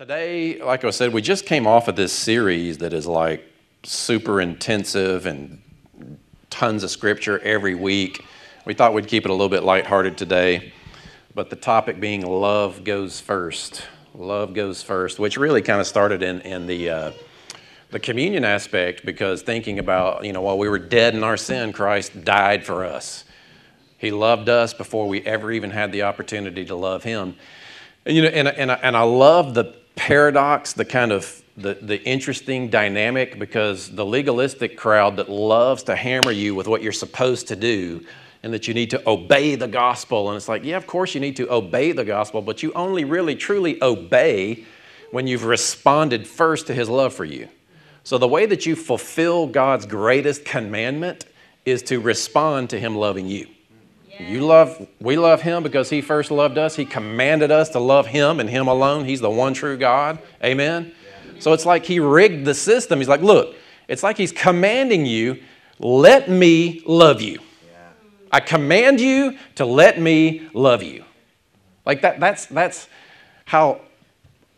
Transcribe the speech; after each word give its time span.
Today, 0.00 0.58
like 0.62 0.82
I 0.82 0.88
said, 0.88 1.12
we 1.12 1.20
just 1.20 1.44
came 1.44 1.66
off 1.66 1.86
of 1.86 1.94
this 1.94 2.10
series 2.10 2.78
that 2.78 2.94
is 2.94 3.06
like 3.06 3.44
super 3.82 4.40
intensive 4.40 5.26
and 5.26 5.60
tons 6.48 6.82
of 6.82 6.90
scripture 6.90 7.38
every 7.40 7.74
week. 7.74 8.24
We 8.64 8.72
thought 8.72 8.94
we'd 8.94 9.08
keep 9.08 9.26
it 9.26 9.30
a 9.30 9.34
little 9.34 9.50
bit 9.50 9.62
lighthearted 9.62 10.16
today, 10.16 10.72
but 11.34 11.50
the 11.50 11.56
topic 11.56 12.00
being 12.00 12.22
love 12.22 12.82
goes 12.82 13.20
first. 13.20 13.82
Love 14.14 14.54
goes 14.54 14.82
first, 14.82 15.18
which 15.18 15.36
really 15.36 15.60
kind 15.60 15.82
of 15.82 15.86
started 15.86 16.22
in, 16.22 16.40
in 16.40 16.66
the, 16.66 16.88
uh, 16.88 17.12
the 17.90 18.00
communion 18.00 18.42
aspect 18.42 19.04
because 19.04 19.42
thinking 19.42 19.78
about, 19.78 20.24
you 20.24 20.32
know, 20.32 20.40
while 20.40 20.56
we 20.56 20.70
were 20.70 20.78
dead 20.78 21.14
in 21.14 21.22
our 21.22 21.36
sin, 21.36 21.74
Christ 21.74 22.24
died 22.24 22.64
for 22.64 22.86
us. 22.86 23.26
He 23.98 24.12
loved 24.12 24.48
us 24.48 24.72
before 24.72 25.06
we 25.06 25.20
ever 25.26 25.52
even 25.52 25.70
had 25.70 25.92
the 25.92 26.04
opportunity 26.04 26.64
to 26.64 26.74
love 26.74 27.02
Him. 27.02 27.36
And, 28.06 28.16
you 28.16 28.22
know, 28.22 28.28
and, 28.28 28.48
and, 28.48 28.70
and 28.70 28.96
I 28.96 29.02
love 29.02 29.52
the 29.52 29.78
paradox, 30.00 30.72
the 30.72 30.84
kind 30.84 31.12
of 31.12 31.42
the, 31.58 31.74
the 31.74 32.02
interesting 32.04 32.70
dynamic, 32.70 33.38
because 33.38 33.90
the 33.90 34.04
legalistic 34.04 34.78
crowd 34.78 35.16
that 35.16 35.28
loves 35.28 35.82
to 35.82 35.94
hammer 35.94 36.30
you 36.30 36.54
with 36.54 36.66
what 36.66 36.82
you're 36.82 36.90
supposed 36.90 37.48
to 37.48 37.54
do 37.54 38.02
and 38.42 38.54
that 38.54 38.66
you 38.66 38.72
need 38.72 38.88
to 38.88 39.02
obey 39.06 39.56
the 39.56 39.68
gospel. 39.68 40.30
And 40.30 40.38
it's 40.38 40.48
like, 40.48 40.64
yeah, 40.64 40.78
of 40.78 40.86
course 40.86 41.14
you 41.14 41.20
need 41.20 41.36
to 41.36 41.52
obey 41.52 41.92
the 41.92 42.06
gospel, 42.06 42.40
but 42.40 42.62
you 42.62 42.72
only 42.72 43.04
really 43.04 43.36
truly 43.36 43.80
obey 43.82 44.64
when 45.10 45.26
you've 45.26 45.44
responded 45.44 46.26
first 46.26 46.66
to 46.68 46.74
his 46.74 46.88
love 46.88 47.12
for 47.12 47.26
you. 47.26 47.50
So 48.02 48.16
the 48.16 48.26
way 48.26 48.46
that 48.46 48.64
you 48.64 48.76
fulfill 48.76 49.48
God's 49.48 49.84
greatest 49.84 50.46
commandment 50.46 51.26
is 51.66 51.82
to 51.82 52.00
respond 52.00 52.70
to 52.70 52.80
him 52.80 52.96
loving 52.96 53.26
you. 53.26 53.48
You 54.28 54.46
love, 54.46 54.86
we 55.00 55.16
love 55.16 55.42
him 55.42 55.62
because 55.62 55.90
he 55.90 56.00
first 56.00 56.30
loved 56.30 56.58
us. 56.58 56.76
He 56.76 56.84
commanded 56.84 57.50
us 57.50 57.70
to 57.70 57.78
love 57.78 58.06
him 58.06 58.40
and 58.40 58.48
him 58.48 58.68
alone. 58.68 59.04
He's 59.04 59.20
the 59.20 59.30
one 59.30 59.54
true 59.54 59.76
God. 59.76 60.18
Amen. 60.44 60.92
So 61.38 61.52
it's 61.52 61.64
like 61.64 61.84
he 61.86 62.00
rigged 62.00 62.44
the 62.44 62.54
system. 62.54 62.98
He's 62.98 63.08
like, 63.08 63.22
look, 63.22 63.56
it's 63.88 64.02
like 64.02 64.16
he's 64.16 64.32
commanding 64.32 65.06
you, 65.06 65.42
let 65.78 66.28
me 66.28 66.82
love 66.86 67.20
you. 67.20 67.38
I 68.30 68.40
command 68.40 69.00
you 69.00 69.36
to 69.56 69.64
let 69.64 70.00
me 70.00 70.48
love 70.54 70.82
you. 70.82 71.04
Like 71.84 72.02
that, 72.02 72.20
that's, 72.20 72.46
that's 72.46 72.88
how 73.46 73.80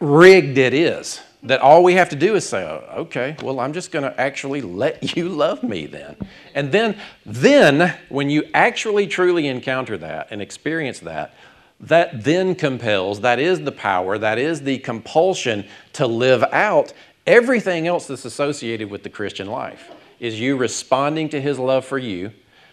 rigged 0.00 0.58
it 0.58 0.74
is 0.74 1.20
that 1.44 1.60
all 1.60 1.82
we 1.82 1.94
have 1.94 2.08
to 2.10 2.16
do 2.16 2.36
is 2.36 2.48
say, 2.48 2.64
oh, 2.64 3.00
okay, 3.02 3.36
well, 3.42 3.58
I'm 3.58 3.72
just 3.72 3.90
going 3.90 4.04
to 4.04 4.20
actually 4.20 4.60
let 4.60 5.16
you 5.16 5.28
love 5.28 5.62
me 5.62 5.86
then. 5.86 6.16
And 6.54 6.70
then, 6.70 6.96
then 7.26 7.98
when 8.08 8.30
you 8.30 8.44
actually 8.54 9.06
truly 9.06 9.48
encounter 9.48 9.98
that 9.98 10.28
and 10.30 10.40
experience 10.40 11.00
that, 11.00 11.34
that 11.80 12.22
then 12.22 12.54
compels, 12.54 13.20
that 13.22 13.40
is 13.40 13.60
the 13.62 13.72
power, 13.72 14.16
that 14.18 14.38
is 14.38 14.62
the 14.62 14.78
compulsion 14.78 15.66
to 15.94 16.06
live 16.06 16.44
out 16.52 16.92
everything 17.26 17.88
else 17.88 18.06
that's 18.06 18.24
associated 18.24 18.88
with 18.88 19.02
the 19.02 19.10
Christian 19.10 19.48
life. 19.48 19.90
Is 20.20 20.38
you 20.38 20.56
responding 20.56 21.28
to 21.30 21.40
his 21.40 21.58
love 21.58 21.84
for 21.84 21.98
you, 21.98 22.30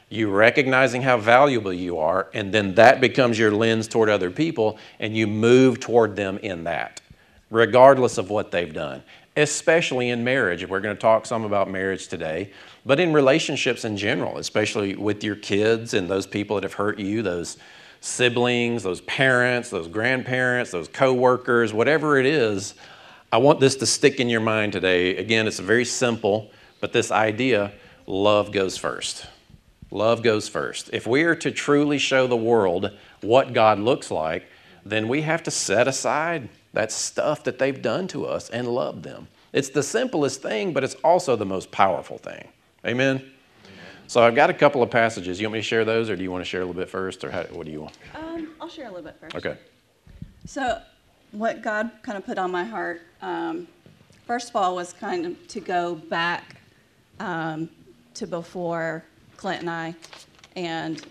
you 0.09 0.29
recognizing 0.29 1.01
how 1.01 1.17
valuable 1.17 1.73
you 1.73 1.97
are, 1.97 2.29
and 2.35 2.51
then 2.51 2.75
that 2.75 3.01
becomes 3.01 3.39
your 3.39 3.51
lens 3.51 3.87
toward 3.87 4.09
other 4.09 4.29
people, 4.29 4.77
and 4.99 5.17
you 5.17 5.25
move 5.25 5.79
toward 5.79 6.15
them 6.15 6.37
in 6.39 6.65
that 6.65 7.01
regardless 7.49 8.17
of 8.17 8.29
what 8.29 8.51
they've 8.51 8.73
done, 8.73 9.03
especially 9.35 10.09
in 10.09 10.23
marriage. 10.23 10.67
We're 10.67 10.81
going 10.81 10.95
to 10.95 11.01
talk 11.01 11.25
some 11.25 11.43
about 11.43 11.69
marriage 11.69 12.07
today, 12.07 12.51
but 12.85 12.99
in 12.99 13.13
relationships 13.13 13.85
in 13.85 13.97
general, 13.97 14.37
especially 14.37 14.95
with 14.95 15.23
your 15.23 15.35
kids 15.35 15.93
and 15.93 16.09
those 16.09 16.27
people 16.27 16.55
that 16.55 16.63
have 16.63 16.73
hurt 16.73 16.99
you, 16.99 17.21
those 17.21 17.57
siblings, 18.01 18.83
those 18.83 19.01
parents, 19.01 19.69
those 19.69 19.87
grandparents, 19.87 20.71
those 20.71 20.87
coworkers, 20.87 21.73
whatever 21.73 22.17
it 22.17 22.25
is. 22.25 22.75
I 23.31 23.37
want 23.37 23.59
this 23.59 23.75
to 23.77 23.85
stick 23.85 24.19
in 24.19 24.29
your 24.29 24.41
mind 24.41 24.73
today. 24.73 25.17
Again, 25.17 25.47
it's 25.47 25.59
very 25.59 25.85
simple, 25.85 26.51
but 26.79 26.93
this 26.93 27.11
idea 27.11 27.73
love 28.07 28.51
goes 28.51 28.77
first. 28.77 29.27
Love 29.91 30.21
goes 30.23 30.47
first. 30.47 30.89
If 30.93 31.07
we 31.07 31.23
are 31.23 31.35
to 31.35 31.51
truly 31.51 31.97
show 31.97 32.27
the 32.27 32.37
world 32.37 32.91
what 33.21 33.53
God 33.53 33.79
looks 33.79 34.11
like, 34.11 34.47
then 34.85 35.07
we 35.07 35.23
have 35.23 35.43
to 35.43 35.51
set 35.51 35.87
aside 35.87 36.49
that 36.73 36.91
stuff 36.91 37.43
that 37.43 37.59
they've 37.59 37.81
done 37.81 38.07
to 38.09 38.25
us 38.25 38.49
and 38.49 38.67
love 38.67 39.03
them. 39.03 39.27
It's 39.53 39.69
the 39.69 39.83
simplest 39.83 40.41
thing, 40.41 40.73
but 40.73 40.83
it's 40.83 40.95
also 40.95 41.35
the 41.35 41.45
most 41.45 41.71
powerful 41.71 42.17
thing. 42.17 42.47
Amen? 42.85 43.17
Amen. 43.17 43.31
So 44.07 44.21
I've 44.21 44.35
got 44.35 44.49
a 44.49 44.53
couple 44.53 44.83
of 44.83 44.91
passages. 44.91 45.39
You 45.41 45.47
want 45.47 45.53
me 45.53 45.59
to 45.59 45.63
share 45.63 45.85
those, 45.85 46.09
or 46.09 46.15
do 46.15 46.23
you 46.23 46.31
want 46.31 46.41
to 46.43 46.49
share 46.49 46.61
a 46.61 46.65
little 46.65 46.79
bit 46.79 46.89
first, 46.89 47.23
or 47.23 47.31
how, 47.31 47.43
what 47.45 47.65
do 47.65 47.71
you 47.71 47.81
want? 47.81 47.97
Um, 48.15 48.49
I'll 48.61 48.69
share 48.69 48.85
a 48.85 48.89
little 48.89 49.03
bit 49.03 49.17
first. 49.19 49.35
Okay. 49.35 49.57
So, 50.45 50.81
what 51.31 51.61
God 51.61 51.91
kind 52.01 52.17
of 52.17 52.25
put 52.25 52.37
on 52.37 52.51
my 52.51 52.63
heart, 52.63 53.01
um, 53.21 53.67
first 54.25 54.49
of 54.49 54.55
all, 54.55 54.75
was 54.75 54.93
kind 54.93 55.25
of 55.25 55.47
to 55.47 55.59
go 55.59 55.95
back 55.95 56.61
um, 57.19 57.69
to 58.15 58.25
before 58.25 59.03
Clint 59.37 59.61
and 59.61 59.69
I, 59.69 59.95
and 60.55 61.05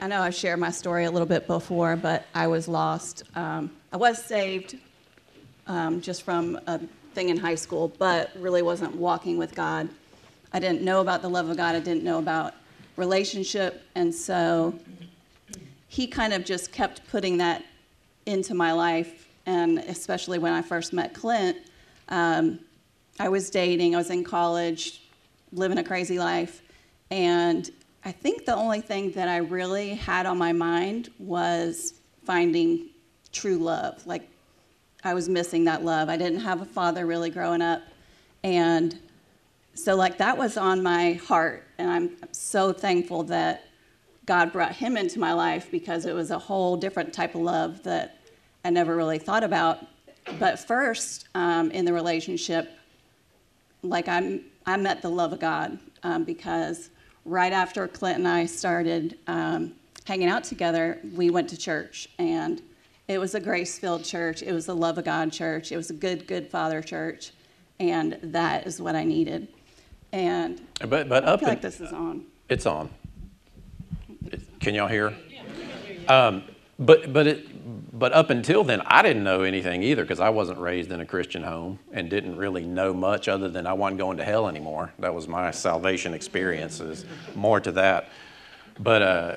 I 0.00 0.06
know 0.06 0.20
I've 0.20 0.34
shared 0.34 0.58
my 0.58 0.70
story 0.70 1.04
a 1.04 1.10
little 1.10 1.26
bit 1.26 1.46
before, 1.46 1.96
but 1.96 2.26
I 2.34 2.46
was 2.46 2.68
lost. 2.68 3.24
Um, 3.34 3.70
I 3.92 3.96
was 3.96 4.22
saved 4.22 4.76
um, 5.66 6.00
just 6.00 6.22
from 6.22 6.58
a 6.66 6.80
thing 7.14 7.28
in 7.28 7.36
high 7.36 7.54
school, 7.54 7.92
but 7.98 8.30
really 8.36 8.62
wasn't 8.62 8.94
walking 8.94 9.38
with 9.38 9.54
God. 9.54 9.88
I 10.52 10.58
didn't 10.58 10.82
know 10.82 11.00
about 11.00 11.22
the 11.22 11.28
love 11.28 11.48
of 11.48 11.56
God. 11.56 11.74
I 11.74 11.80
didn't 11.80 12.04
know 12.04 12.18
about 12.18 12.54
relationship, 12.96 13.82
and 13.94 14.14
so 14.14 14.78
he 15.88 16.06
kind 16.06 16.32
of 16.32 16.44
just 16.44 16.72
kept 16.72 17.06
putting 17.08 17.38
that 17.38 17.64
into 18.26 18.54
my 18.54 18.72
life. 18.72 19.28
And 19.46 19.78
especially 19.78 20.38
when 20.38 20.52
I 20.52 20.62
first 20.62 20.92
met 20.92 21.12
Clint, 21.14 21.58
um, 22.08 22.60
I 23.18 23.28
was 23.28 23.50
dating. 23.50 23.94
I 23.94 23.98
was 23.98 24.10
in 24.10 24.24
college, 24.24 25.02
living 25.52 25.78
a 25.78 25.84
crazy 25.84 26.18
life, 26.18 26.62
and 27.10 27.70
I 28.04 28.12
think 28.12 28.44
the 28.44 28.54
only 28.54 28.80
thing 28.80 29.12
that 29.12 29.28
I 29.28 29.38
really 29.38 29.94
had 29.94 30.26
on 30.26 30.36
my 30.36 30.52
mind 30.52 31.10
was 31.18 31.94
finding 32.24 32.90
true 33.32 33.56
love, 33.58 34.06
like 34.06 34.28
I 35.04 35.12
was 35.12 35.28
missing 35.28 35.64
that 35.64 35.84
love. 35.84 36.08
I 36.08 36.16
didn't 36.16 36.40
have 36.40 36.62
a 36.62 36.64
father 36.64 37.04
really 37.04 37.28
growing 37.28 37.60
up. 37.60 37.82
And 38.42 38.98
so, 39.74 39.94
like, 39.94 40.18
that 40.18 40.38
was 40.38 40.56
on 40.56 40.82
my 40.82 41.14
heart. 41.14 41.64
And 41.78 41.90
I'm 41.90 42.16
so 42.32 42.72
thankful 42.72 43.22
that 43.24 43.66
God 44.24 44.52
brought 44.52 44.72
him 44.72 44.96
into 44.96 45.18
my 45.18 45.34
life 45.34 45.70
because 45.70 46.06
it 46.06 46.14
was 46.14 46.30
a 46.30 46.38
whole 46.38 46.76
different 46.76 47.12
type 47.12 47.34
of 47.34 47.42
love 47.42 47.82
that 47.82 48.18
I 48.64 48.70
never 48.70 48.96
really 48.96 49.18
thought 49.18 49.44
about. 49.44 49.78
But 50.38 50.58
first, 50.58 51.28
um, 51.34 51.70
in 51.70 51.84
the 51.84 51.92
relationship, 51.92 52.70
like, 53.82 54.08
I'm, 54.08 54.40
I 54.64 54.78
met 54.78 55.02
the 55.02 55.10
love 55.10 55.34
of 55.34 55.40
God 55.40 55.78
um, 56.02 56.24
because 56.24 56.88
right 57.26 57.52
after 57.52 57.86
Clint 57.86 58.18
and 58.18 58.28
I 58.28 58.46
started 58.46 59.18
um, 59.26 59.74
hanging 60.06 60.28
out 60.28 60.44
together, 60.44 60.98
we 61.14 61.28
went 61.28 61.50
to 61.50 61.58
church. 61.58 62.08
And 62.18 62.62
it 63.08 63.18
was 63.18 63.34
a 63.34 63.40
grace 63.40 63.78
filled 63.78 64.04
church. 64.04 64.42
It 64.42 64.52
was 64.52 64.68
a 64.68 64.74
love 64.74 64.98
of 64.98 65.04
God 65.04 65.32
church. 65.32 65.72
It 65.72 65.76
was 65.76 65.90
a 65.90 65.94
good, 65.94 66.26
good 66.26 66.48
Father 66.48 66.82
church. 66.82 67.32
And 67.78 68.18
that 68.22 68.66
is 68.66 68.80
what 68.80 68.94
I 68.94 69.04
needed. 69.04 69.48
And 70.12 70.60
but, 70.80 71.08
but 71.08 71.24
up 71.24 71.38
I 71.38 71.40
feel 71.40 71.48
like 71.48 71.60
this 71.60 71.80
is 71.80 71.92
on. 71.92 72.24
It's 72.48 72.66
on. 72.66 72.88
Can 74.60 74.74
y'all 74.74 74.88
hear? 74.88 75.14
Um, 76.08 76.44
but 76.78 77.12
but 77.12 77.26
it, 77.26 77.98
but 77.98 78.12
up 78.12 78.30
until 78.30 78.64
then, 78.64 78.80
I 78.86 79.02
didn't 79.02 79.24
know 79.24 79.42
anything 79.42 79.82
either 79.82 80.02
because 80.02 80.20
I 80.20 80.30
wasn't 80.30 80.58
raised 80.58 80.92
in 80.92 81.00
a 81.00 81.06
Christian 81.06 81.42
home 81.42 81.78
and 81.92 82.08
didn't 82.08 82.36
really 82.36 82.64
know 82.64 82.94
much 82.94 83.28
other 83.28 83.48
than 83.48 83.66
I 83.66 83.72
wasn't 83.72 83.98
going 83.98 84.16
to 84.18 84.24
hell 84.24 84.48
anymore. 84.48 84.92
That 84.98 85.14
was 85.14 85.28
my 85.28 85.50
salvation 85.50 86.14
experiences. 86.14 87.04
More 87.34 87.60
to 87.60 87.72
that, 87.72 88.08
but 88.78 89.02
uh, 89.02 89.36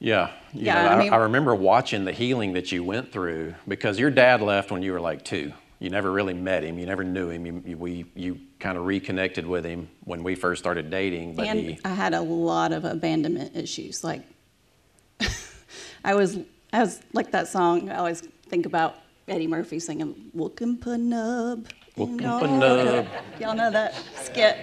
yeah, 0.00 0.30
yeah. 0.54 0.82
Know, 0.82 0.88
I, 0.88 0.98
mean, 0.98 1.12
I, 1.12 1.16
I 1.16 1.18
remember 1.20 1.54
watching 1.54 2.04
the 2.04 2.12
healing 2.12 2.54
that 2.54 2.72
you 2.72 2.82
went 2.82 3.12
through 3.12 3.54
because 3.68 3.98
your 3.98 4.10
dad 4.10 4.40
left 4.40 4.70
when 4.70 4.82
you 4.82 4.92
were 4.92 5.00
like 5.00 5.24
two. 5.24 5.52
You 5.78 5.90
never 5.90 6.10
really 6.10 6.34
met 6.34 6.62
him. 6.62 6.78
You 6.78 6.86
never 6.86 7.04
knew 7.04 7.28
him. 7.30 7.46
You, 7.46 7.62
you 7.64 7.76
we 7.76 8.06
you 8.14 8.40
kind 8.58 8.76
of 8.76 8.86
reconnected 8.86 9.46
with 9.46 9.64
him 9.64 9.88
when 10.04 10.22
we 10.22 10.34
first 10.34 10.60
started 10.60 10.90
dating. 10.90 11.36
But 11.36 11.46
and 11.48 11.58
he, 11.58 11.78
I 11.84 11.90
had 11.90 12.14
a 12.14 12.20
lot 12.20 12.72
of 12.72 12.84
abandonment 12.84 13.56
issues. 13.56 14.02
Like 14.02 14.22
I 16.04 16.14
was, 16.14 16.38
I 16.72 16.80
was 16.80 17.00
like 17.12 17.30
that 17.32 17.48
song. 17.48 17.90
I 17.90 17.96
always 17.96 18.20
think 18.48 18.66
about 18.66 18.96
Eddie 19.28 19.46
Murphy 19.46 19.78
singing 19.78 20.30
"Looking 20.34 20.76
Penub." 21.96 22.24
Uh, 22.24 22.40
Penub. 22.40 23.06
Y'all 23.40 23.54
know 23.54 23.70
that 23.70 23.94
skit. 24.16 24.58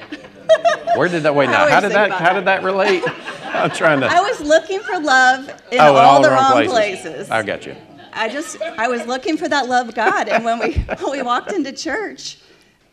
Where 0.96 1.08
did 1.08 1.24
that 1.24 1.36
wait 1.36 1.48
now? 1.48 1.68
How 1.68 1.80
did 1.80 1.92
that, 1.92 2.10
that 2.10 2.22
how 2.22 2.34
did 2.34 2.46
that 2.46 2.64
relate? 2.64 3.04
I'm 3.44 3.72
trying 3.72 4.00
to. 4.02 4.08
I 4.08 4.22
was 4.22 4.42
looking 4.42 4.80
for 4.82 5.00
love 5.00 5.50
in 5.72 5.80
oh, 5.80 5.96
all, 5.96 5.98
all, 5.98 6.22
the 6.22 6.30
wrong, 6.30 6.54
wrong 6.54 6.66
places. 6.66 7.04
places. 7.04 7.32
I 7.32 7.44
got 7.44 7.66
you. 7.66 7.76
I 8.14 8.30
just 8.30 8.62
I 8.62 8.88
was 8.88 9.06
looking 9.06 9.38
for 9.38 9.48
that 9.48 9.68
love 9.68 9.90
of 9.90 9.96
God, 9.96 10.28
and 10.28 10.44
when 10.44 10.60
we 10.60 10.74
when 11.00 11.12
we 11.12 11.22
walked 11.22 11.52
into 11.52 11.72
church, 11.72 12.40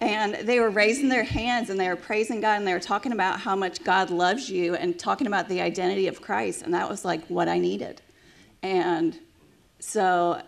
and 0.00 0.34
they 0.34 0.60
were 0.60 0.70
raising 0.70 1.08
their 1.08 1.24
hands 1.24 1.70
and 1.70 1.80
they 1.80 1.88
were 1.88 1.96
praising 1.96 2.40
God 2.40 2.58
and 2.58 2.66
they 2.66 2.74
were 2.74 2.80
talking 2.80 3.12
about 3.12 3.40
how 3.40 3.56
much 3.56 3.82
God 3.82 4.10
loves 4.10 4.50
you 4.50 4.74
and 4.74 4.98
talking 4.98 5.26
about 5.26 5.48
the 5.48 5.60
identity 5.60 6.08
of 6.08 6.20
Christ, 6.20 6.62
and 6.62 6.74
that 6.74 6.88
was 6.88 7.04
like 7.04 7.24
what 7.28 7.48
I 7.48 7.58
needed, 7.58 8.02
and 8.62 9.18
so 9.78 10.40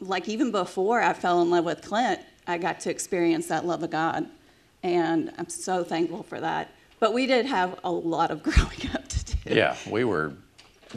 like 0.00 0.28
even 0.28 0.50
before 0.50 1.00
I 1.00 1.12
fell 1.12 1.42
in 1.42 1.50
love 1.50 1.64
with 1.64 1.82
Clint, 1.82 2.20
I 2.46 2.58
got 2.58 2.80
to 2.80 2.90
experience 2.90 3.46
that 3.48 3.64
love 3.66 3.82
of 3.82 3.90
God. 3.90 4.26
And 4.82 5.32
I'm 5.38 5.48
so 5.48 5.82
thankful 5.82 6.22
for 6.22 6.40
that. 6.40 6.70
But 7.00 7.12
we 7.12 7.26
did 7.26 7.46
have 7.46 7.78
a 7.84 7.90
lot 7.90 8.30
of 8.30 8.42
growing 8.42 8.90
up 8.94 9.08
to 9.08 9.24
do. 9.24 9.54
Yeah, 9.54 9.76
we 9.90 10.04
were 10.04 10.32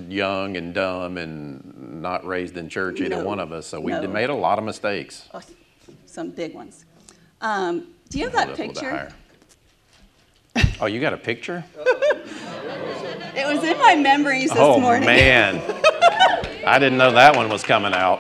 young 0.07 0.55
and 0.57 0.73
dumb 0.73 1.17
and 1.17 2.01
not 2.01 2.25
raised 2.25 2.55
in 2.57 2.69
church, 2.69 3.01
either 3.01 3.17
No, 3.17 3.23
one 3.23 3.39
of 3.39 3.51
us. 3.51 3.65
So 3.67 3.79
we 3.81 3.91
no. 3.91 4.07
made 4.07 4.29
a 4.29 4.35
lot 4.35 4.59
of 4.59 4.63
mistakes. 4.65 5.27
Oh, 5.33 5.41
Some 6.05 6.31
big 6.31 6.53
ones. 6.53 6.85
Um, 7.41 7.87
do 8.09 8.19
you 8.19 8.25
have 8.25 8.33
that 8.33 8.49
up 8.49 8.59
a 8.59 8.61
little 8.61 8.73
bit 8.73 8.75
picture? 8.81 9.13
Oh, 10.81 10.85
you 10.85 10.99
got 10.99 11.13
a 11.13 11.17
picture? 11.17 11.63
It 13.35 13.47
was 13.47 13.63
in 13.63 13.77
my 13.77 13.95
memories 13.95 14.49
this 14.49 14.57
oh 14.59 14.79
morning. 14.79 15.05
man, 15.05 15.57
I 16.65 16.77
didn't 16.77 16.97
know 16.97 17.11
that 17.13 17.35
one 17.35 17.47
was 17.47 17.63
coming 17.63 17.93
out. 17.93 18.19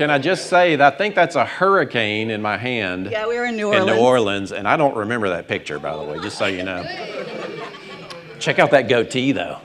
Can 0.00 0.08
I 0.08 0.16
just 0.16 0.46
say 0.46 0.76
that 0.76 0.94
I 0.94 0.96
think 0.96 1.14
that's 1.14 1.36
a 1.36 1.44
hurricane 1.44 2.30
in 2.30 2.40
my 2.40 2.56
hand 2.56 3.10
Yeah, 3.10 3.28
we 3.28 3.36
were 3.36 3.44
in 3.44 3.54
New 3.54 3.70
in 3.70 3.80
Orleans. 3.80 3.98
New 3.98 4.02
Orleans, 4.02 4.52
and 4.52 4.66
I 4.66 4.78
don't 4.78 4.96
remember 4.96 5.28
that 5.28 5.46
picture, 5.46 5.78
by 5.78 5.94
the 5.94 6.02
way, 6.02 6.18
just 6.20 6.38
so 6.38 6.46
you 6.46 6.62
know. 6.62 6.82
Check 8.38 8.58
out 8.58 8.70
that 8.70 8.88
goatee, 8.88 9.32
though. 9.32 9.58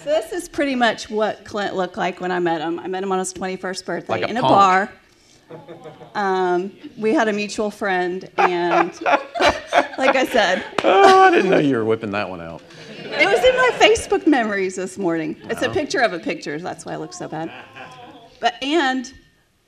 So 0.00 0.10
this 0.10 0.34
is 0.34 0.46
pretty 0.46 0.74
much 0.74 1.08
what 1.08 1.42
Clint 1.46 1.74
looked 1.74 1.96
like 1.96 2.20
when 2.20 2.30
I 2.30 2.38
met 2.38 2.60
him. 2.60 2.78
I 2.78 2.86
met 2.86 3.02
him 3.02 3.10
on 3.12 3.18
his 3.18 3.32
21st 3.32 3.86
birthday 3.86 4.12
Like 4.12 4.24
a 4.24 4.28
in 4.28 4.36
a 4.36 4.42
punk. 4.42 4.52
bar. 4.52 4.92
Um, 6.14 6.70
we 6.98 7.14
had 7.14 7.28
a 7.28 7.32
mutual 7.32 7.70
friend, 7.70 8.28
and 8.36 8.92
like 9.96 10.16
I 10.16 10.26
said, 10.26 10.66
Oh, 10.84 11.22
I 11.22 11.30
didn't 11.30 11.50
know 11.50 11.56
you 11.60 11.76
were 11.76 11.86
whipping 11.86 12.10
that 12.10 12.28
one 12.28 12.42
out. 12.42 12.60
it 12.98 13.26
was 13.26 13.42
in 13.42 13.56
my 13.56 13.70
Facebook 13.78 14.26
memories 14.26 14.76
this 14.76 14.98
morning. 14.98 15.40
It's 15.44 15.62
a 15.62 15.70
picture 15.70 16.00
of 16.00 16.12
a 16.12 16.18
picture. 16.18 16.58
That's 16.58 16.84
why 16.84 16.92
I 16.92 16.96
look 16.96 17.14
so 17.14 17.26
bad. 17.26 17.50
But 18.40 18.62
and 18.62 19.12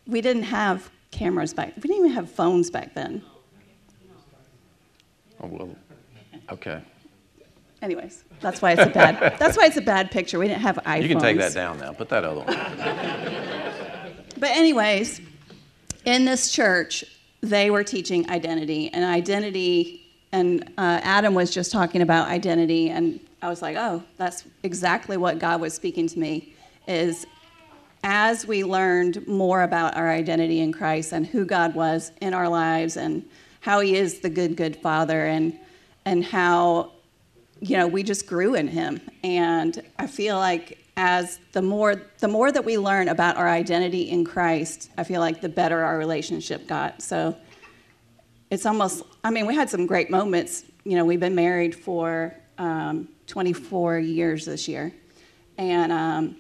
we 0.07 0.21
didn't 0.21 0.45
have 0.45 0.91
cameras 1.11 1.55
back. 1.55 1.75
We 1.77 1.83
didn't 1.83 1.99
even 1.99 2.11
have 2.13 2.31
phones 2.31 2.71
back 2.71 2.95
then. 2.95 3.23
Oh, 5.41 5.47
well, 5.47 5.77
okay. 6.51 6.81
Anyways, 7.83 8.25
that's 8.41 8.63
why 8.63 8.73
it's 8.73 8.83
a 8.83 8.91
bad. 8.91 9.37
That's 9.41 9.57
why 9.57 9.67
it's 9.67 9.77
a 9.77 9.83
bad 9.83 10.13
picture. 10.13 10.39
We 10.39 10.47
didn't 10.47 10.63
have 10.63 10.77
iPhones. 10.77 11.03
You 11.03 11.09
can 11.09 11.19
take 11.19 11.39
that 11.39 11.53
down 11.53 11.81
now. 11.81 11.93
Put 11.93 12.09
that 12.11 12.25
other 12.25 12.41
one. 12.41 12.47
But 14.39 14.51
anyways, 14.51 15.21
in 16.05 16.25
this 16.25 16.53
church, 16.53 17.05
they 17.41 17.71
were 17.71 17.83
teaching 17.83 18.29
identity 18.31 18.89
and 18.93 19.05
identity, 19.05 20.13
and 20.31 20.63
uh, 20.79 21.01
Adam 21.03 21.35
was 21.35 21.51
just 21.51 21.73
talking 21.73 22.03
about 22.03 22.29
identity, 22.29 22.91
and 22.91 23.19
I 23.41 23.49
was 23.49 23.63
like, 23.63 23.77
oh, 23.77 24.03
that's 24.17 24.45
exactly 24.63 25.17
what 25.17 25.41
God 25.41 25.61
was 25.61 25.75
speaking 25.75 26.07
to 26.09 26.19
me. 26.21 26.55
Is 26.87 27.27
as 28.03 28.47
we 28.47 28.65
learned 28.65 29.27
more 29.27 29.63
about 29.63 29.97
our 29.97 30.11
identity 30.11 30.61
in 30.61 30.73
Christ 30.73 31.13
and 31.13 31.27
who 31.27 31.45
God 31.45 31.75
was 31.75 32.13
in 32.21 32.35
our 32.35 32.49
lives 32.49 32.97
and 32.97 33.25
how 33.61 33.81
He 33.81 33.97
is 33.97 34.21
the 34.21 34.31
good, 34.31 34.57
good 34.57 34.77
Father, 34.77 35.27
and 35.27 35.59
and 36.05 36.25
how 36.25 36.93
you 37.61 37.77
know 37.77 37.87
we 37.87 38.03
just 38.03 38.27
grew 38.27 38.55
in 38.55 38.69
him. 38.69 39.01
And 39.23 39.83
i 39.99 40.07
feel 40.07 40.37
like 40.37 40.79
as 40.97 41.39
the 41.53 41.63
more 41.63 42.03
the 42.19 42.29
more 42.29 42.53
that 42.53 42.65
we 42.65 42.77
learn 42.77 43.09
about 43.09 43.37
our 43.37 43.49
identity 43.49 44.11
in 44.11 44.27
christ 44.27 44.91
i 44.99 45.05
feel 45.05 45.21
like 45.21 45.41
the 45.41 45.49
better 45.49 45.83
our 45.83 45.97
relationship 45.99 46.67
got. 46.67 47.03
So 47.03 47.37
it's 48.51 48.67
almost 48.67 49.05
i 49.25 49.31
mean 49.31 49.47
we 49.47 49.55
had 49.55 49.71
some 49.71 49.87
great 49.87 50.11
moments. 50.11 50.65
You 50.85 50.97
know 50.97 51.05
we've 51.05 51.21
been 51.21 51.35
married 51.35 51.75
for 51.75 52.35
um, 52.59 53.09
24 53.27 53.99
years 53.99 54.45
this 54.45 54.69
year. 54.69 54.93
And 55.59 55.93
um, 55.93 56.37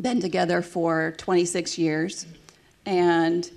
been 0.00 0.20
together 0.20 0.62
for 0.62 1.14
26 1.18 1.78
years 1.78 2.26
and 2.86 3.50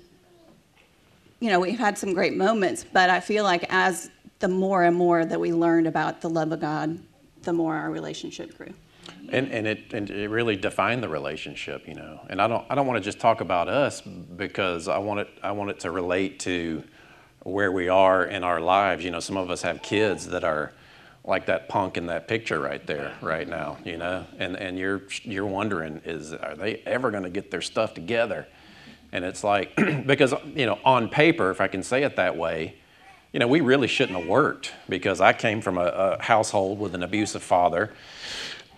you 1.40 1.50
know, 1.50 1.60
we've 1.60 1.78
had 1.78 1.98
some 1.98 2.14
great 2.14 2.34
moments, 2.34 2.86
but 2.90 3.10
I 3.10 3.20
feel 3.20 3.44
like 3.44 3.66
as 3.68 4.10
the 4.38 4.48
more 4.48 4.84
and 4.84 4.96
more 4.96 5.26
that 5.26 5.38
we 5.38 5.52
learned 5.52 5.86
about 5.86 6.22
the 6.22 6.30
love 6.30 6.52
of 6.52 6.60
God, 6.60 6.98
the 7.42 7.52
more 7.52 7.74
our 7.74 7.90
relationship 7.90 8.56
grew. 8.56 8.72
And, 9.28 9.52
and, 9.52 9.66
it, 9.66 9.92
and 9.92 10.10
it 10.10 10.28
really 10.28 10.56
defined 10.56 11.02
the 11.02 11.08
relationship, 11.08 11.86
you 11.86 11.94
know. 11.94 12.20
And 12.30 12.40
I 12.40 12.48
don't, 12.48 12.64
I 12.70 12.74
don't 12.74 12.86
want 12.86 12.96
to 12.96 13.04
just 13.04 13.20
talk 13.20 13.42
about 13.42 13.68
us 13.68 14.00
because 14.00 14.88
I 14.88 14.96
want, 14.98 15.20
it, 15.20 15.28
I 15.42 15.52
want 15.52 15.70
it 15.70 15.80
to 15.80 15.90
relate 15.90 16.40
to 16.40 16.82
where 17.42 17.70
we 17.70 17.88
are 17.88 18.24
in 18.24 18.42
our 18.42 18.60
lives. 18.60 19.04
You 19.04 19.10
know, 19.10 19.20
some 19.20 19.36
of 19.36 19.50
us 19.50 19.60
have 19.62 19.82
kids 19.82 20.28
that 20.28 20.44
are 20.44 20.72
like 21.24 21.46
that 21.46 21.68
punk 21.68 21.96
in 21.96 22.06
that 22.06 22.28
picture 22.28 22.60
right 22.60 22.86
there, 22.86 23.14
right 23.22 23.48
now, 23.48 23.78
you 23.84 23.96
know. 23.96 24.26
And, 24.38 24.56
and 24.56 24.78
you're, 24.78 25.02
you're 25.22 25.46
wondering, 25.46 26.02
is, 26.04 26.34
are 26.34 26.54
they 26.54 26.82
ever 26.86 27.10
going 27.10 27.22
to 27.22 27.30
get 27.30 27.50
their 27.50 27.62
stuff 27.62 27.94
together? 27.94 28.46
And 29.10 29.24
it's 29.24 29.42
like, 29.42 29.74
because, 30.06 30.34
you 30.54 30.66
know, 30.66 30.78
on 30.84 31.08
paper, 31.08 31.50
if 31.50 31.60
I 31.60 31.68
can 31.68 31.82
say 31.82 32.02
it 32.02 32.16
that 32.16 32.36
way, 32.36 32.76
you 33.32 33.40
know, 33.40 33.48
we 33.48 33.60
really 33.60 33.88
shouldn't 33.88 34.18
have 34.18 34.28
worked 34.28 34.72
because 34.88 35.20
I 35.20 35.32
came 35.32 35.60
from 35.60 35.78
a, 35.78 35.86
a 35.86 36.22
household 36.22 36.78
with 36.78 36.94
an 36.94 37.02
abusive 37.02 37.42
father 37.42 37.92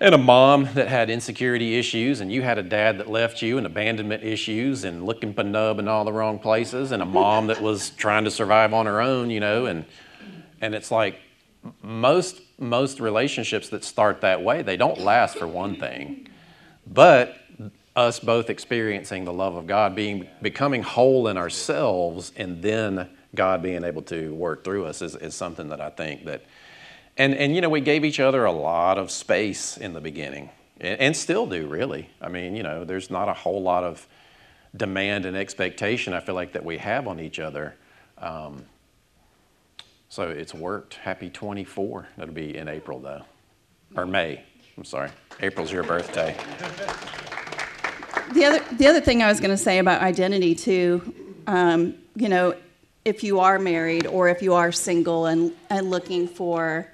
and 0.00 0.14
a 0.14 0.18
mom 0.18 0.68
that 0.74 0.88
had 0.88 1.08
insecurity 1.08 1.78
issues, 1.78 2.20
and 2.20 2.30
you 2.30 2.42
had 2.42 2.58
a 2.58 2.62
dad 2.62 2.98
that 2.98 3.08
left 3.08 3.40
you 3.40 3.56
and 3.56 3.66
abandonment 3.66 4.22
issues 4.22 4.84
and 4.84 5.06
looking 5.06 5.34
nub 5.50 5.78
in 5.78 5.88
all 5.88 6.04
the 6.04 6.12
wrong 6.12 6.38
places, 6.38 6.92
and 6.92 7.02
a 7.02 7.06
mom 7.06 7.46
that 7.46 7.62
was 7.62 7.90
trying 7.90 8.24
to 8.24 8.30
survive 8.30 8.74
on 8.74 8.84
her 8.84 9.00
own, 9.00 9.30
you 9.30 9.40
know, 9.40 9.66
and 9.66 9.86
and 10.60 10.74
it's 10.74 10.90
like 10.90 11.18
most 11.82 12.40
most 12.58 13.00
relationships 13.00 13.68
that 13.68 13.84
start 13.84 14.22
that 14.22 14.42
way, 14.42 14.62
they 14.62 14.76
don't 14.76 14.98
last 14.98 15.38
for 15.38 15.46
one 15.46 15.76
thing. 15.76 16.28
But 16.86 17.36
us 17.94 18.20
both 18.20 18.50
experiencing 18.50 19.24
the 19.24 19.32
love 19.32 19.56
of 19.56 19.66
God, 19.66 19.94
being 19.94 20.28
becoming 20.42 20.82
whole 20.82 21.28
in 21.28 21.36
ourselves, 21.36 22.32
and 22.36 22.62
then 22.62 23.08
God 23.34 23.62
being 23.62 23.84
able 23.84 24.02
to 24.02 24.34
work 24.34 24.64
through 24.64 24.86
us 24.86 25.02
is, 25.02 25.16
is 25.16 25.34
something 25.34 25.68
that 25.68 25.80
I 25.80 25.90
think 25.90 26.24
that 26.24 26.44
and 27.16 27.34
and 27.34 27.54
you 27.54 27.60
know 27.60 27.68
we 27.68 27.80
gave 27.80 28.04
each 28.04 28.20
other 28.20 28.44
a 28.44 28.52
lot 28.52 28.98
of 28.98 29.10
space 29.10 29.76
in 29.76 29.92
the 29.92 30.00
beginning 30.00 30.50
and, 30.80 31.00
and 31.00 31.16
still 31.16 31.46
do 31.46 31.66
really 31.66 32.10
i 32.20 32.28
mean 32.28 32.54
you 32.54 32.62
know 32.62 32.84
there's 32.84 33.10
not 33.10 33.28
a 33.28 33.32
whole 33.32 33.62
lot 33.62 33.84
of 33.84 34.06
demand 34.76 35.24
and 35.24 35.36
expectation 35.36 36.12
i 36.12 36.20
feel 36.20 36.34
like 36.34 36.52
that 36.52 36.64
we 36.64 36.78
have 36.78 37.08
on 37.08 37.20
each 37.20 37.38
other 37.38 37.74
um, 38.18 38.64
so 40.08 40.28
it's 40.28 40.54
worked. 40.54 40.94
Happy 40.94 41.30
24 41.30 42.08
that'll 42.16 42.34
be 42.34 42.56
in 42.56 42.68
april 42.68 42.98
though. 42.98 43.22
Or 43.96 44.06
may. 44.06 44.42
I'm 44.76 44.84
sorry. 44.84 45.10
April's 45.40 45.72
your 45.72 45.82
birthday. 45.82 46.36
The 48.34 48.44
other, 48.44 48.64
the 48.76 48.86
other 48.86 49.00
thing 49.00 49.22
I 49.22 49.28
was 49.28 49.40
going 49.40 49.50
to 49.52 49.56
say 49.56 49.78
about 49.78 50.02
identity 50.02 50.54
too, 50.54 51.14
um, 51.46 51.94
you 52.14 52.28
know, 52.28 52.54
if 53.04 53.22
you 53.22 53.38
are 53.38 53.58
married 53.58 54.06
or 54.06 54.28
if 54.28 54.42
you 54.42 54.52
are 54.54 54.72
single 54.72 55.26
and, 55.26 55.52
and 55.70 55.90
looking 55.90 56.26
for 56.26 56.90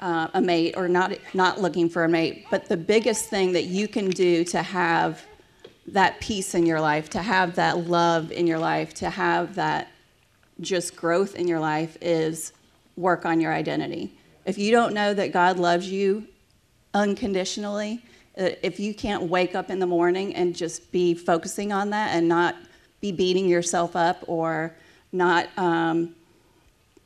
uh, 0.00 0.28
a 0.34 0.40
mate 0.40 0.74
or 0.76 0.88
not 0.88 1.16
not 1.32 1.60
looking 1.60 1.88
for 1.88 2.04
a 2.04 2.08
mate, 2.08 2.46
but 2.50 2.68
the 2.68 2.76
biggest 2.76 3.30
thing 3.30 3.52
that 3.52 3.64
you 3.64 3.88
can 3.88 4.10
do 4.10 4.44
to 4.44 4.62
have 4.62 5.24
that 5.86 6.20
peace 6.20 6.54
in 6.54 6.66
your 6.66 6.80
life, 6.80 7.08
to 7.10 7.22
have 7.22 7.54
that 7.54 7.86
love 7.86 8.32
in 8.32 8.46
your 8.46 8.58
life, 8.58 8.92
to 8.94 9.08
have 9.08 9.54
that 9.54 9.88
just 10.60 10.96
growth 10.96 11.34
in 11.34 11.46
your 11.46 11.60
life 11.60 11.96
is 12.00 12.52
work 12.96 13.26
on 13.26 13.40
your 13.40 13.52
identity. 13.52 14.18
If 14.44 14.58
you 14.58 14.70
don't 14.70 14.94
know 14.94 15.12
that 15.12 15.32
God 15.32 15.58
loves 15.58 15.90
you 15.90 16.26
unconditionally, 16.94 18.02
uh, 18.38 18.50
if 18.62 18.78
you 18.80 18.94
can't 18.94 19.24
wake 19.24 19.54
up 19.54 19.70
in 19.70 19.78
the 19.78 19.86
morning 19.86 20.34
and 20.34 20.54
just 20.54 20.92
be 20.92 21.14
focusing 21.14 21.72
on 21.72 21.90
that 21.90 22.14
and 22.14 22.28
not 22.28 22.56
be 23.00 23.12
beating 23.12 23.48
yourself 23.48 23.96
up 23.96 24.24
or 24.26 24.74
not, 25.12 25.48
um, 25.58 26.14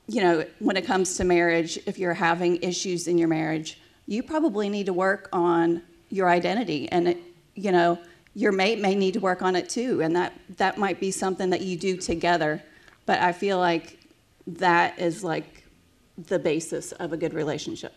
you 0.06 0.20
know, 0.20 0.44
when 0.58 0.76
it 0.76 0.84
comes 0.84 1.16
to 1.16 1.24
marriage, 1.24 1.78
if 1.86 1.98
you're 1.98 2.14
having 2.14 2.56
issues 2.62 3.06
in 3.06 3.16
your 3.16 3.28
marriage, 3.28 3.80
you 4.06 4.22
probably 4.22 4.68
need 4.68 4.86
to 4.86 4.92
work 4.92 5.28
on 5.32 5.82
your 6.10 6.28
identity. 6.28 6.90
And, 6.90 7.08
it, 7.08 7.18
you 7.54 7.70
know, 7.70 7.98
your 8.34 8.52
mate 8.52 8.80
may 8.80 8.94
need 8.94 9.14
to 9.14 9.20
work 9.20 9.42
on 9.42 9.54
it 9.54 9.68
too. 9.68 10.02
And 10.02 10.14
that, 10.16 10.32
that 10.56 10.78
might 10.78 10.98
be 10.98 11.10
something 11.10 11.50
that 11.50 11.60
you 11.60 11.76
do 11.76 11.96
together. 11.96 12.62
But 13.06 13.20
I 13.20 13.32
feel 13.32 13.58
like 13.58 13.98
that 14.46 14.98
is 14.98 15.24
like 15.24 15.64
the 16.26 16.38
basis 16.38 16.92
of 16.92 17.12
a 17.12 17.16
good 17.16 17.34
relationship. 17.34 17.94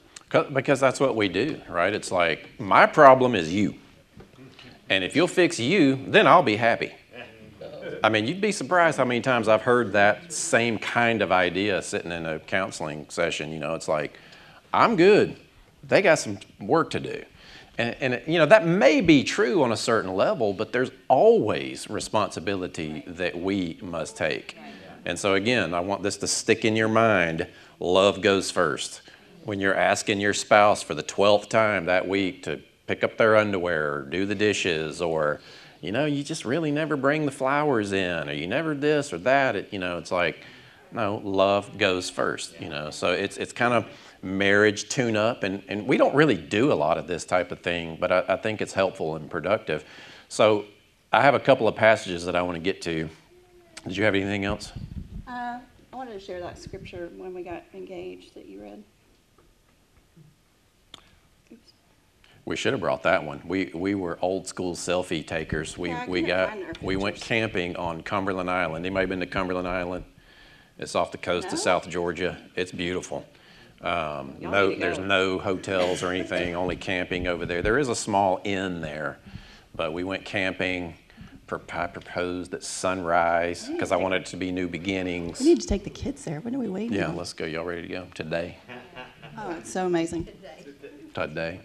because 0.54 0.80
that's 0.80 1.00
what 1.00 1.16
we 1.16 1.28
do 1.30 1.62
right 1.70 1.94
it's 1.94 2.12
like 2.12 2.50
my 2.60 2.88
problem 2.88 3.36
is 3.36 3.54
you 3.54 3.76
and 4.90 5.04
if 5.04 5.16
you'll 5.16 5.28
fix 5.28 5.60
you 5.60 5.96
then 6.08 6.26
i'll 6.26 6.42
be 6.42 6.56
happy 6.56 6.92
I 8.04 8.10
mean, 8.10 8.28
you'd 8.28 8.42
be 8.42 8.52
surprised 8.52 8.98
how 8.98 9.06
many 9.06 9.22
times 9.22 9.48
I've 9.48 9.62
heard 9.62 9.94
that 9.94 10.34
same 10.34 10.78
kind 10.78 11.22
of 11.22 11.32
idea 11.32 11.82
sitting 11.82 12.12
in 12.12 12.26
a 12.26 12.40
counseling 12.40 13.06
session. 13.10 13.52
You 13.52 13.60
know, 13.60 13.76
it's 13.76 13.88
like, 13.88 14.18
I'm 14.74 14.98
good. 14.98 15.38
They 15.84 16.02
got 16.02 16.20
some 16.20 16.40
work 16.60 16.90
to 16.92 17.00
do. 17.00 17.24
And, 17.78 17.96
and 18.02 18.22
you 18.28 18.40
know, 18.40 18.46
that 18.46 18.66
may 18.66 19.00
be 19.02 19.24
true 19.24 19.64
on 19.64 19.72
a 19.72 19.78
certain 19.78 20.14
level, 20.14 20.54
but 20.54 20.74
there's 20.74 20.92
always 21.08 21.90
responsibility 21.90 23.04
that 23.08 23.40
we 23.40 23.80
must 23.82 24.18
take. 24.18 24.58
And 25.06 25.20
so, 25.20 25.34
again, 25.34 25.74
I 25.74 25.80
want 25.80 26.04
this 26.04 26.18
to 26.18 26.28
stick 26.28 26.66
in 26.66 26.76
your 26.76 26.88
mind 26.88 27.48
love 27.80 28.22
goes 28.22 28.50
first. 28.50 29.02
When 29.44 29.60
you're 29.60 29.76
asking 29.76 30.22
your 30.22 30.34
spouse 30.34 30.82
for 30.82 30.96
the 30.96 31.04
12th 31.04 31.50
time 31.50 31.86
that 31.86 32.08
week 32.08 32.44
to 32.44 32.62
pick 32.88 33.04
up 33.04 33.18
their 33.18 33.36
underwear 33.36 33.94
or 33.94 34.02
do 34.04 34.26
the 34.26 34.36
dishes 34.36 35.02
or 35.02 35.42
you 35.84 35.92
know, 35.92 36.06
you 36.06 36.24
just 36.24 36.46
really 36.46 36.72
never 36.72 36.96
bring 36.96 37.26
the 37.26 37.32
flowers 37.32 37.92
in, 37.92 38.30
or 38.30 38.32
you 38.32 38.48
never 38.48 38.74
this 38.74 39.12
or 39.12 39.18
that. 39.20 39.58
It, 39.58 39.74
you 39.74 39.80
know, 39.80 39.98
it's 39.98 40.14
like, 40.14 40.46
no, 40.94 41.22
love 41.26 41.78
goes 41.78 42.10
first, 42.10 42.60
you 42.62 42.70
know. 42.70 42.90
So 42.90 43.12
it's, 43.12 43.36
it's 43.36 43.52
kind 43.52 43.74
of 43.74 43.86
marriage 44.22 44.88
tune 44.88 45.18
up, 45.18 45.44
and, 45.44 45.62
and 45.68 45.86
we 45.86 45.98
don't 45.98 46.16
really 46.16 46.38
do 46.38 46.72
a 46.72 46.74
lot 46.74 46.98
of 46.98 47.06
this 47.06 47.26
type 47.26 47.52
of 47.52 47.60
thing, 47.60 47.98
but 48.00 48.14
I, 48.14 48.24
I 48.30 48.38
think 48.38 48.62
it's 48.62 48.72
helpful 48.72 49.18
and 49.18 49.30
productive. 49.30 49.84
So 50.30 50.64
I 51.12 51.22
have 51.22 51.36
a 51.36 51.40
couple 51.40 51.68
of 51.68 51.76
passages 51.76 52.24
that 52.26 52.36
I 52.38 52.42
want 52.44 52.56
to 52.56 52.62
get 52.62 52.82
to. 52.84 53.10
Did 53.86 53.98
you 53.98 54.06
have 54.06 54.16
anything 54.16 54.46
else? 54.46 54.72
Uh, 55.34 55.58
I 55.92 55.96
wanted 55.96 56.13
to 56.13 56.20
share 56.20 56.40
that 56.42 56.60
scripture 56.60 57.10
when 57.18 57.34
we 57.34 57.42
got 57.42 57.63
engaged 57.74 58.36
that 58.36 58.46
you 58.46 58.62
read. 58.62 58.84
Oops. 61.52 61.74
We 62.46 62.56
should 62.56 62.74
have 62.74 62.80
brought 62.82 63.02
that 63.04 63.24
one. 63.24 63.42
We, 63.48 63.72
we 63.74 63.96
were 63.96 64.20
old 64.22 64.48
school 64.48 64.75
selfie 64.75 65.25
takers. 65.25 65.75
We, 65.75 65.90
Yeah, 65.90 66.06
we 66.08 66.22
got 66.22 66.82
we 66.84 66.98
went 66.98 67.16
camping 67.16 67.75
on 67.78 68.04
Cumberland 68.04 68.50
Island. 68.50 68.86
Anybody 68.86 69.08
been 69.08 69.20
to 69.22 69.25
Cumberland 69.25 69.68
Island? 69.68 70.06
It's 70.78 70.94
off 70.94 71.12
the 71.12 71.18
coast 71.18 71.48
No? 71.48 71.54
of 71.54 71.60
South 71.60 71.90
Georgia. 71.90 72.38
It's 72.56 72.72
beautiful. 72.72 73.25
Um, 73.82 74.36
no, 74.40 74.75
there's 74.75 75.00
no 75.00 75.40
hotels 75.40 76.04
or 76.04 76.12
anything. 76.13 76.56
only 76.56 76.75
camping 76.75 77.28
over 77.28 77.46
there. 77.48 77.63
There 77.63 77.80
is 77.80 77.90
a 77.90 77.96
small 77.96 78.40
inn 78.44 78.82
there, 78.82 79.18
but 79.75 79.94
we 79.94 80.04
went 80.04 80.25
camping. 80.25 80.94
I 81.52 81.88
proposed 81.88 82.52
that 82.52 82.64
sunrise 82.64 83.68
because 83.68 83.92
I 83.92 83.96
wanted 83.98 84.22
it 84.24 84.26
to 84.28 84.38
be 84.38 84.52
new 84.52 84.68
beginnings. 84.68 85.40
We 85.40 85.48
need 85.48 85.62
to 85.62 85.68
take 85.68 85.84
the 85.84 85.90
kids 85.90 86.24
there. 86.24 86.40
When 86.40 86.56
are 86.56 86.60
we 86.60 86.70
waiting? 86.70 86.94
Yeah, 86.98 87.10
let's 87.12 87.34
go. 87.34 87.46
Y'all 87.46 87.66
ready 87.66 87.84
to 87.84 87.88
go 87.88 88.08
today? 88.16 88.58
Oh, 89.38 89.52
it's 89.52 89.72
so 89.72 89.86
amazing. 89.86 90.26
Today. 90.26 90.66
Today. 91.14 91.60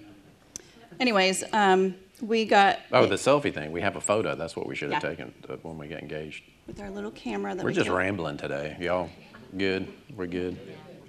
Anyways, 1.01 1.45
um, 1.53 1.95
we 2.21 2.45
got 2.45 2.81
Oh, 2.93 3.07
the 3.07 3.15
selfie 3.15 3.55
thing. 3.55 3.71
We 3.73 3.81
have 3.81 3.97
a 3.97 4.01
photo. 4.01 4.35
That's 4.35 4.57
what 4.57 4.67
we 4.67 4.75
should 4.75 4.93
have 4.93 5.03
Yeah. 5.03 5.09
taken 5.11 5.33
uh, 5.49 5.57
when 5.63 5.79
we 5.79 5.87
got 5.87 6.01
engaged. 6.03 6.45
with 6.67 6.81
our 6.81 6.91
little 6.91 7.13
camera 7.13 7.55
that 7.55 7.63
We're 7.65 7.71
we 7.71 7.75
just 7.75 7.89
rambling 7.89 8.37
today. 8.37 8.77
Y'all 8.81 9.09
good? 9.57 9.89
We're 10.15 10.27
good? 10.27 10.59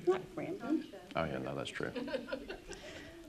Not 0.08 0.22
rambling. 0.36 0.86
Oh, 1.16 1.24
yeah, 1.26 1.40
no, 1.40 1.56
that's 1.56 1.70
true. 1.72 1.92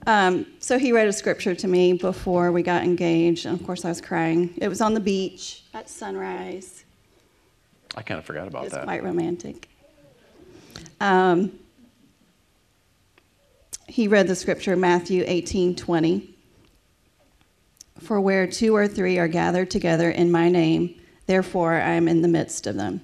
Um, 0.06 0.46
so 0.60 0.78
he 0.78 0.92
read 0.92 1.08
a 1.08 1.12
scripture 1.12 1.54
to 1.54 1.68
me 1.68 1.92
before 1.92 2.52
we 2.52 2.62
got 2.62 2.82
engaged, 2.82 3.46
and 3.46 3.58
of 3.58 3.66
course 3.66 3.84
I 3.84 3.88
was 3.88 4.00
crying. 4.00 4.54
It 4.56 4.68
was 4.68 4.80
on 4.80 4.94
the 4.94 5.00
beach 5.00 5.64
at 5.74 5.90
sunrise. 5.90 6.84
I 7.96 8.02
kind 8.02 8.18
of 8.18 8.24
forgot 8.24 8.48
about 8.48 8.70
that. 8.70 8.84
quite 8.84 9.02
romantic. 9.02 9.68
Um, 11.00 11.58
he 13.88 14.08
read 14.08 14.28
the 14.28 14.36
scripture 14.36 14.76
Matthew 14.76 15.24
18 15.26 15.74
20. 15.74 16.36
For 17.98 18.20
where 18.20 18.46
two 18.46 18.74
or 18.74 18.88
three 18.88 19.18
are 19.18 19.28
gathered 19.28 19.70
together 19.70 20.10
in 20.10 20.32
my 20.32 20.48
name, 20.48 20.98
therefore 21.26 21.74
I 21.74 21.90
am 21.90 22.08
in 22.08 22.22
the 22.22 22.28
midst 22.28 22.66
of 22.66 22.76
them. 22.76 23.02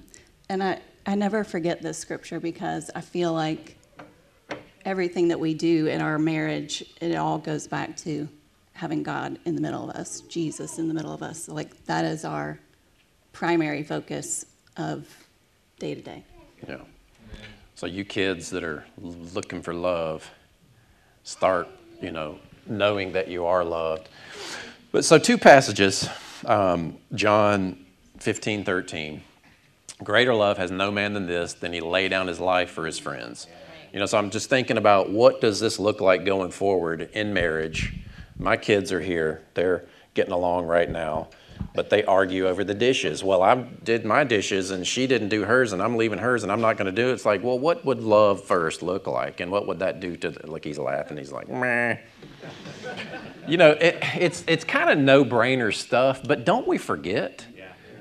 And 0.49 0.63
I, 0.63 0.79
I 1.05 1.13
never 1.15 1.43
forget 1.43 1.81
this 1.81 1.99
scripture 1.99 2.39
because 2.39 2.89
I 2.95 3.01
feel 3.01 3.31
like 3.31 3.76
everything 4.87 5.27
that 5.27 5.39
we 5.39 5.53
do 5.53 5.87
in 5.87 5.99
our 5.99 6.17
marriage, 6.17 6.81
it 7.01 7.13
all 7.15 7.37
goes 7.37 7.67
back 7.67 7.97
to 7.97 8.27
having 8.71 9.03
God 9.03 9.37
in 9.43 9.53
the 9.53 9.59
middle 9.59 9.89
of 9.89 9.95
us, 9.97 10.21
Jesus 10.21 10.79
in 10.79 10.87
the 10.87 10.93
middle 10.93 11.11
of 11.11 11.21
us. 11.21 11.49
Like 11.49 11.85
that 11.87 12.05
is 12.05 12.23
our 12.23 12.57
primary 13.33 13.83
focus 13.83 14.45
of 14.77 15.05
day 15.77 15.93
to 15.93 16.01
day. 16.01 16.23
Yeah. 16.65 16.77
So 17.75 17.85
you 17.85 18.05
kids 18.05 18.49
that 18.51 18.63
are 18.63 18.85
looking 18.97 19.61
for 19.61 19.73
love, 19.73 20.31
start, 21.23 21.67
you 22.01 22.11
know, 22.11 22.39
knowing 22.65 23.11
that 23.11 23.27
you 23.27 23.45
are 23.45 23.65
loved. 23.65 24.07
But 24.93 25.03
so 25.03 25.19
two 25.19 25.37
passages, 25.37 26.07
um, 26.45 26.97
John 27.13 27.85
15, 28.19 28.63
13. 28.63 29.21
Greater 30.01 30.33
love 30.33 30.57
has 30.57 30.71
no 30.71 30.91
man 30.91 31.13
than 31.13 31.27
this, 31.27 31.53
than 31.53 31.73
he 31.73 31.81
lay 31.81 32.07
down 32.07 32.27
his 32.27 32.39
life 32.39 32.69
for 32.69 32.85
his 32.85 32.97
friends. 32.97 33.47
You 33.97 34.01
know, 34.01 34.05
so 34.05 34.19
I'm 34.19 34.29
just 34.29 34.47
thinking 34.47 34.77
about 34.77 35.09
what 35.09 35.41
does 35.41 35.59
this 35.59 35.79
look 35.79 36.01
like 36.01 36.23
going 36.23 36.51
forward 36.51 37.09
in 37.13 37.33
marriage. 37.33 37.95
My 38.37 38.55
kids 38.55 38.91
are 38.91 39.01
here; 39.01 39.41
they're 39.55 39.85
getting 40.13 40.33
along 40.33 40.67
right 40.67 40.87
now, 40.87 41.29
but 41.73 41.89
they 41.89 42.03
argue 42.03 42.47
over 42.47 42.63
the 42.63 42.75
dishes. 42.75 43.23
Well, 43.23 43.41
I 43.41 43.55
did 43.55 44.05
my 44.05 44.23
dishes 44.23 44.69
and 44.69 44.85
she 44.85 45.07
didn't 45.07 45.29
do 45.29 45.45
hers, 45.45 45.73
and 45.73 45.81
I'm 45.81 45.97
leaving 45.97 46.19
hers, 46.19 46.43
and 46.43 46.51
I'm 46.51 46.61
not 46.61 46.77
going 46.77 46.85
to 46.85 46.91
do 46.91 47.09
it. 47.09 47.13
It's 47.13 47.25
like, 47.25 47.43
well, 47.43 47.57
what 47.57 47.85
would 47.85 48.03
love 48.03 48.43
first 48.43 48.83
look 48.83 49.07
like, 49.07 49.39
and 49.39 49.51
what 49.51 49.65
would 49.65 49.79
that 49.79 49.99
do 49.99 50.15
to? 50.15 50.29
The, 50.29 50.45
look, 50.45 50.63
he's 50.63 50.77
laughing. 50.77 51.17
He's 51.17 51.31
like, 51.31 51.49
meh. 51.49 51.97
You 53.47 53.57
know, 53.57 53.71
it, 53.71 53.97
it's 54.19 54.43
it's 54.47 54.63
kind 54.63 54.91
of 54.91 54.99
no-brainer 54.99 55.73
stuff, 55.73 56.21
but 56.23 56.45
don't 56.45 56.67
we 56.67 56.77
forget? 56.77 57.47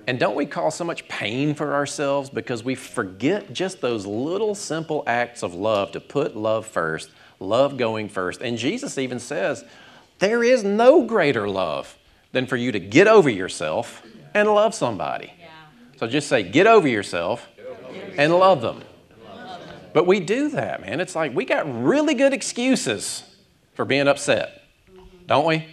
And 0.06 0.20
don't 0.20 0.36
we 0.36 0.46
cause 0.46 0.76
so 0.76 0.84
much 0.84 1.08
pain 1.08 1.54
for 1.54 1.74
ourselves 1.74 2.30
because 2.30 2.62
we 2.62 2.76
forget 2.76 3.52
just 3.52 3.80
those 3.80 4.06
little 4.06 4.54
simple 4.54 5.02
acts 5.06 5.42
of 5.42 5.54
love 5.54 5.92
to 5.92 6.00
put 6.00 6.36
love 6.36 6.66
first, 6.66 7.10
love 7.40 7.76
going 7.76 8.08
first. 8.08 8.40
And 8.40 8.56
Jesus 8.56 8.98
even 8.98 9.18
says, 9.18 9.64
there 10.18 10.44
is 10.44 10.62
no 10.62 11.04
greater 11.04 11.48
love 11.48 11.98
than 12.32 12.46
for 12.46 12.56
you 12.56 12.70
to 12.72 12.78
get 12.78 13.08
over 13.08 13.28
yourself 13.28 14.02
and 14.32 14.48
love 14.48 14.74
somebody. 14.74 15.32
So 15.96 16.06
just 16.06 16.28
say, 16.28 16.42
get 16.42 16.66
over 16.66 16.86
yourself 16.86 17.48
and 18.16 18.32
love 18.32 18.60
them. 18.60 18.82
But 19.92 20.06
we 20.06 20.20
do 20.20 20.50
that, 20.50 20.82
man. 20.82 21.00
It's 21.00 21.16
like 21.16 21.34
we 21.34 21.46
got 21.46 21.64
really 21.82 22.14
good 22.14 22.34
excuses 22.34 23.24
for 23.74 23.84
being 23.84 24.06
upset, 24.06 24.62
don't 25.26 25.46
we? 25.46 25.66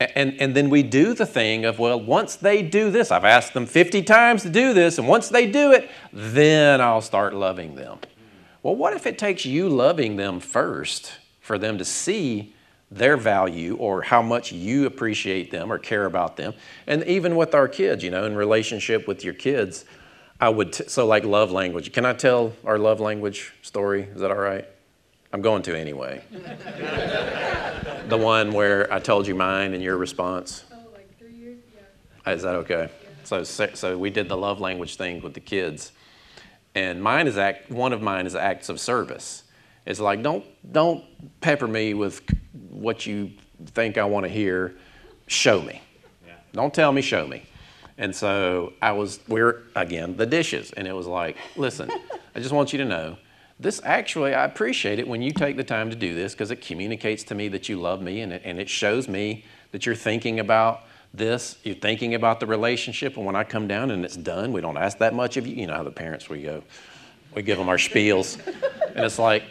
And, 0.00 0.40
and 0.40 0.56
then 0.56 0.70
we 0.70 0.82
do 0.82 1.14
the 1.14 1.26
thing 1.26 1.64
of, 1.64 1.78
well, 1.78 2.00
once 2.00 2.36
they 2.36 2.62
do 2.62 2.90
this, 2.90 3.10
I've 3.10 3.24
asked 3.24 3.54
them 3.54 3.64
50 3.64 4.02
times 4.02 4.42
to 4.42 4.50
do 4.50 4.72
this, 4.74 4.98
and 4.98 5.06
once 5.06 5.28
they 5.28 5.50
do 5.50 5.72
it, 5.72 5.88
then 6.12 6.80
I'll 6.80 7.00
start 7.00 7.32
loving 7.32 7.76
them. 7.76 7.98
Well, 8.62 8.74
what 8.74 8.94
if 8.94 9.06
it 9.06 9.18
takes 9.18 9.44
you 9.44 9.68
loving 9.68 10.16
them 10.16 10.40
first 10.40 11.12
for 11.40 11.58
them 11.58 11.78
to 11.78 11.84
see 11.84 12.54
their 12.90 13.16
value 13.16 13.76
or 13.76 14.02
how 14.02 14.22
much 14.22 14.52
you 14.52 14.86
appreciate 14.86 15.50
them 15.50 15.72
or 15.72 15.78
care 15.78 16.06
about 16.06 16.36
them? 16.36 16.54
And 16.86 17.04
even 17.04 17.36
with 17.36 17.54
our 17.54 17.68
kids, 17.68 18.02
you 18.02 18.10
know, 18.10 18.24
in 18.24 18.34
relationship 18.34 19.06
with 19.06 19.22
your 19.22 19.34
kids, 19.34 19.84
I 20.40 20.48
would, 20.48 20.72
t- 20.72 20.84
so 20.88 21.06
like 21.06 21.24
love 21.24 21.52
language. 21.52 21.92
Can 21.92 22.04
I 22.04 22.14
tell 22.14 22.52
our 22.64 22.78
love 22.78 22.98
language 23.00 23.52
story? 23.62 24.02
Is 24.02 24.20
that 24.20 24.30
all 24.30 24.38
right? 24.38 24.66
I'm 25.34 25.42
going 25.42 25.62
to 25.62 25.76
anyway. 25.76 26.22
the 28.08 28.16
one 28.16 28.52
where 28.52 28.90
I 28.92 29.00
told 29.00 29.26
you 29.26 29.34
mine 29.34 29.74
and 29.74 29.82
your 29.82 29.96
response. 29.96 30.62
Oh, 30.72 30.76
like 30.92 31.18
three 31.18 31.32
years? 31.32 31.58
Yeah. 32.24 32.32
Is 32.32 32.42
that 32.42 32.54
okay? 32.54 32.88
So, 33.24 33.42
so 33.42 33.98
we 33.98 34.10
did 34.10 34.28
the 34.28 34.36
love 34.36 34.60
language 34.60 34.94
thing 34.94 35.22
with 35.22 35.34
the 35.34 35.40
kids, 35.40 35.90
and 36.76 37.02
mine 37.02 37.26
is 37.26 37.36
act. 37.36 37.68
One 37.68 37.92
of 37.92 38.00
mine 38.00 38.26
is 38.26 38.36
acts 38.36 38.68
of 38.68 38.78
service. 38.78 39.42
It's 39.86 39.98
like 39.98 40.22
don't 40.22 40.44
don't 40.70 41.04
pepper 41.40 41.66
me 41.66 41.94
with 41.94 42.22
what 42.70 43.04
you 43.04 43.32
think 43.66 43.98
I 43.98 44.04
want 44.04 44.26
to 44.26 44.30
hear. 44.30 44.76
Show 45.26 45.60
me. 45.62 45.82
Yeah. 46.24 46.34
Don't 46.52 46.72
tell 46.72 46.92
me. 46.92 47.02
Show 47.02 47.26
me. 47.26 47.42
And 47.98 48.14
so 48.14 48.74
I 48.80 48.92
was. 48.92 49.18
We're 49.26 49.64
again 49.74 50.16
the 50.16 50.26
dishes, 50.26 50.70
and 50.76 50.86
it 50.86 50.92
was 50.92 51.08
like, 51.08 51.36
listen, 51.56 51.90
I 52.36 52.38
just 52.38 52.52
want 52.52 52.72
you 52.72 52.78
to 52.78 52.84
know. 52.84 53.16
This 53.60 53.80
actually, 53.84 54.34
I 54.34 54.44
appreciate 54.44 54.98
it 54.98 55.06
when 55.06 55.22
you 55.22 55.30
take 55.30 55.56
the 55.56 55.64
time 55.64 55.90
to 55.90 55.96
do 55.96 56.14
this 56.14 56.32
because 56.32 56.50
it 56.50 56.60
communicates 56.60 57.22
to 57.24 57.34
me 57.34 57.48
that 57.48 57.68
you 57.68 57.80
love 57.80 58.02
me 58.02 58.20
and 58.20 58.32
it, 58.32 58.42
and 58.44 58.58
it 58.58 58.68
shows 58.68 59.08
me 59.08 59.44
that 59.70 59.86
you're 59.86 59.94
thinking 59.94 60.40
about 60.40 60.82
this, 61.12 61.56
you're 61.62 61.76
thinking 61.76 62.14
about 62.14 62.40
the 62.40 62.46
relationship. 62.46 63.16
And 63.16 63.24
when 63.24 63.36
I 63.36 63.44
come 63.44 63.68
down 63.68 63.92
and 63.92 64.04
it's 64.04 64.16
done, 64.16 64.52
we 64.52 64.60
don't 64.60 64.76
ask 64.76 64.98
that 64.98 65.14
much 65.14 65.36
of 65.36 65.46
you. 65.46 65.54
You 65.54 65.68
know 65.68 65.74
how 65.74 65.84
the 65.84 65.92
parents 65.92 66.28
we 66.28 66.42
go, 66.42 66.64
we 67.34 67.42
give 67.42 67.58
them 67.58 67.68
our 67.68 67.76
spiels, 67.76 68.44
and 68.94 69.04
it's 69.04 69.18
like, 69.20 69.44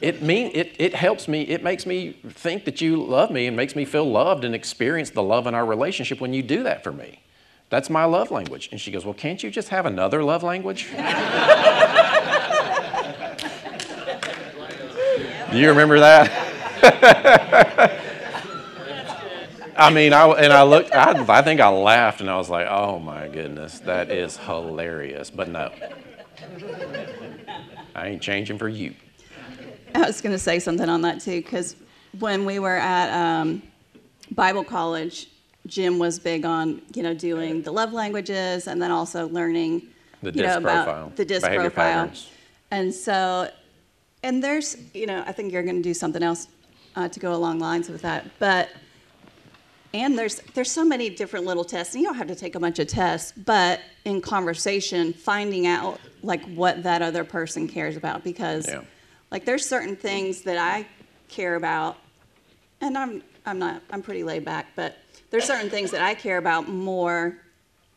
it 0.00 0.22
mean 0.22 0.50
it, 0.54 0.74
it 0.78 0.94
helps 0.94 1.28
me. 1.28 1.42
It 1.42 1.62
makes 1.62 1.84
me 1.86 2.12
think 2.28 2.64
that 2.64 2.80
you 2.80 3.02
love 3.02 3.30
me 3.30 3.46
and 3.46 3.56
makes 3.56 3.76
me 3.76 3.84
feel 3.84 4.10
loved 4.10 4.44
and 4.44 4.54
experience 4.54 5.10
the 5.10 5.22
love 5.22 5.46
in 5.46 5.54
our 5.54 5.64
relationship 5.64 6.20
when 6.20 6.32
you 6.32 6.42
do 6.42 6.62
that 6.62 6.82
for 6.82 6.92
me. 6.92 7.20
That's 7.68 7.88
my 7.88 8.04
love 8.04 8.30
language. 8.30 8.68
And 8.72 8.80
she 8.80 8.90
goes, 8.90 9.04
well, 9.04 9.14
can't 9.14 9.42
you 9.42 9.50
just 9.50 9.68
have 9.68 9.86
another 9.86 10.24
love 10.24 10.42
language? 10.42 10.88
Do 15.50 15.58
you 15.58 15.68
remember 15.68 15.98
that? 16.00 16.30
I 19.76 19.90
mean, 19.90 20.12
I, 20.12 20.28
and 20.32 20.52
I 20.52 20.62
looked, 20.62 20.92
I, 20.92 21.12
I 21.28 21.42
think 21.42 21.60
I 21.60 21.68
laughed 21.68 22.20
and 22.20 22.30
I 22.30 22.36
was 22.36 22.50
like, 22.50 22.66
oh 22.68 22.98
my 22.98 23.28
goodness, 23.28 23.80
that 23.80 24.10
is 24.10 24.36
hilarious. 24.36 25.30
But 25.30 25.48
no, 25.48 25.70
I 27.94 28.08
ain't 28.08 28.22
changing 28.22 28.58
for 28.58 28.68
you. 28.68 28.94
I 29.94 30.02
was 30.02 30.20
going 30.20 30.34
to 30.34 30.38
say 30.38 30.58
something 30.58 30.88
on 30.88 31.02
that 31.02 31.20
too, 31.20 31.40
because 31.42 31.76
when 32.18 32.44
we 32.44 32.58
were 32.58 32.76
at 32.76 33.40
um, 33.40 33.62
Bible 34.32 34.64
college, 34.64 35.28
Jim 35.66 35.98
was 35.98 36.18
big 36.18 36.44
on 36.44 36.80
you 36.94 37.02
know 37.02 37.12
doing 37.12 37.62
the 37.62 37.70
love 37.70 37.92
languages 37.92 38.66
and 38.66 38.80
then 38.80 38.90
also 38.90 39.28
learning 39.28 39.82
The 40.22 40.32
you 40.32 40.42
know 40.42 40.48
disc 40.48 40.60
about 40.60 41.16
the 41.16 41.24
disc 41.24 41.46
profile. 41.46 41.70
patterns. 41.70 42.30
And 42.70 42.94
so, 42.94 43.50
and 44.22 44.42
there's 44.42 44.76
you 44.94 45.06
know 45.06 45.22
I 45.26 45.32
think 45.32 45.52
you're 45.52 45.62
going 45.62 45.76
to 45.76 45.82
do 45.82 45.94
something 45.94 46.22
else 46.22 46.48
uh, 46.96 47.08
to 47.08 47.20
go 47.20 47.34
along 47.34 47.58
lines 47.58 47.88
with 47.88 48.02
that, 48.02 48.26
but 48.38 48.68
and 49.92 50.18
there's 50.18 50.40
there's 50.54 50.70
so 50.70 50.84
many 50.84 51.10
different 51.10 51.46
little 51.46 51.64
tests 51.64 51.94
and 51.94 52.02
you 52.02 52.08
don't 52.08 52.16
have 52.16 52.28
to 52.28 52.34
take 52.34 52.54
a 52.54 52.60
bunch 52.60 52.78
of 52.78 52.86
tests 52.86 53.32
but 53.44 53.80
in 54.04 54.20
conversation 54.20 55.12
finding 55.12 55.66
out 55.66 55.98
like 56.22 56.42
what 56.54 56.82
that 56.84 57.02
other 57.02 57.24
person 57.24 57.66
cares 57.66 57.96
about 57.96 58.22
because 58.22 58.68
Yeah. 58.68 58.82
like 59.32 59.44
there's 59.44 59.66
certain 59.66 59.96
things 59.96 60.42
that 60.42 60.58
i 60.58 60.86
care 61.28 61.56
about 61.56 61.96
and 62.80 62.96
i'm 62.96 63.20
i'm 63.46 63.58
not 63.58 63.82
i'm 63.90 64.00
pretty 64.00 64.22
laid 64.22 64.44
back 64.44 64.66
but 64.76 64.96
there's 65.30 65.44
certain 65.44 65.68
things 65.70 65.90
that 65.90 66.02
i 66.02 66.14
care 66.14 66.38
about 66.38 66.68
more 66.68 67.38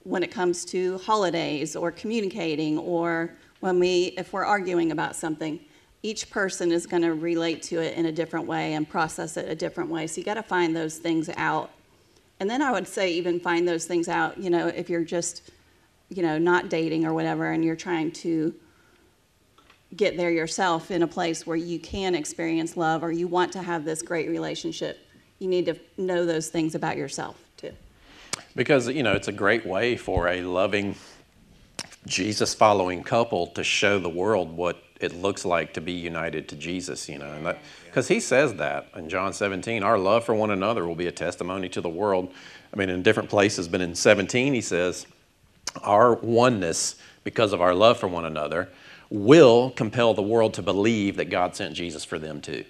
when 0.03 0.23
it 0.23 0.31
comes 0.31 0.65
to 0.65 0.97
holidays 0.97 1.75
or 1.75 1.91
communicating 1.91 2.79
or 2.79 3.35
when 3.59 3.79
we 3.79 4.15
if 4.17 4.33
we're 4.33 4.45
arguing 4.45 4.91
about 4.91 5.15
something 5.15 5.59
each 6.03 6.29
person 6.29 6.71
is 6.71 6.85
going 6.85 7.01
to 7.01 7.13
relate 7.13 7.63
to 7.63 7.81
it 7.81 7.97
in 7.97 8.05
a 8.05 8.11
different 8.11 8.45
way 8.45 8.73
and 8.73 8.87
process 8.87 9.37
it 9.37 9.49
a 9.49 9.55
different 9.55 9.89
way. 9.89 10.05
So 10.05 10.19
you 10.19 10.25
got 10.25 10.35
to 10.35 10.43
find 10.43 10.75
those 10.75 10.97
things 10.97 11.29
out. 11.37 11.71
And 12.39 12.49
then 12.49 12.61
i 12.61 12.71
would 12.71 12.87
say 12.87 13.13
even 13.13 13.39
find 13.39 13.65
those 13.65 13.85
things 13.85 14.09
out 14.09 14.37
you 14.37 14.49
know 14.49 14.67
if 14.67 14.89
you're 14.89 15.05
just 15.05 15.49
you 16.09 16.21
know 16.21 16.37
not 16.37 16.67
dating 16.67 17.05
or 17.05 17.13
whatever 17.13 17.51
and 17.51 17.63
you're 17.63 17.77
trying 17.77 18.11
to 18.11 18.53
get 19.95 20.17
there 20.17 20.31
yourself 20.31 20.91
in 20.91 21.03
a 21.03 21.07
place 21.07 21.47
where 21.47 21.55
you 21.55 21.79
can 21.79 22.15
experience 22.15 22.75
love 22.75 23.01
or 23.01 23.13
you 23.13 23.29
want 23.29 23.53
to 23.53 23.61
have 23.61 23.85
this 23.85 24.01
great 24.01 24.27
relationship 24.29 25.03
you 25.43 25.49
need 25.49 25.65
to 25.65 25.75
know 25.97 26.25
those 26.25 26.47
things 26.47 26.73
about 26.73 26.97
yourself 26.97 27.37
too. 27.57 27.73
Because, 28.55 28.87
you 28.87 29.03
know, 29.03 29.13
it's 29.13 29.27
a 29.27 29.33
great 29.33 29.65
way 29.65 29.97
for 29.97 30.27
a 30.29 30.41
loving, 30.41 30.95
Jesus 32.05 32.53
following 32.53 33.03
couple 33.03 33.47
to 33.47 33.63
show 33.63 33.99
the 33.99 34.09
world 34.09 34.55
what 34.55 34.83
it 34.99 35.13
looks 35.13 35.45
like 35.45 35.73
to 35.73 35.81
be 35.81 35.91
united 35.91 36.47
to 36.49 36.55
Jesus, 36.55 37.09
you 37.09 37.17
know. 37.17 37.31
And 37.31 37.45
that 37.45 37.59
because 37.85 38.07
he 38.07 38.19
says 38.19 38.55
that 38.55 38.87
in 38.95 39.09
John 39.09 39.33
17, 39.33 39.83
our 39.83 39.97
love 39.97 40.23
for 40.23 40.33
one 40.33 40.51
another 40.51 40.87
will 40.87 40.95
be 40.95 41.07
a 41.07 41.11
testimony 41.11 41.69
to 41.69 41.81
the 41.81 41.89
world. 41.89 42.31
I 42.73 42.77
mean, 42.77 42.89
in 42.89 43.03
different 43.03 43.29
places, 43.29 43.67
but 43.67 43.81
in 43.81 43.95
17 43.95 44.53
he 44.53 44.61
says, 44.61 45.05
our 45.81 46.13
oneness 46.13 46.95
because 47.23 47.53
of 47.53 47.61
our 47.61 47.73
love 47.73 47.97
for 47.97 48.07
one 48.07 48.25
another 48.25 48.69
will 49.09 49.69
compel 49.71 50.13
the 50.13 50.21
world 50.21 50.53
to 50.55 50.61
believe 50.61 51.17
that 51.17 51.29
God 51.29 51.55
sent 51.55 51.73
Jesus 51.75 52.03
for 52.03 52.17
them 52.17 52.41
too. 52.41 52.65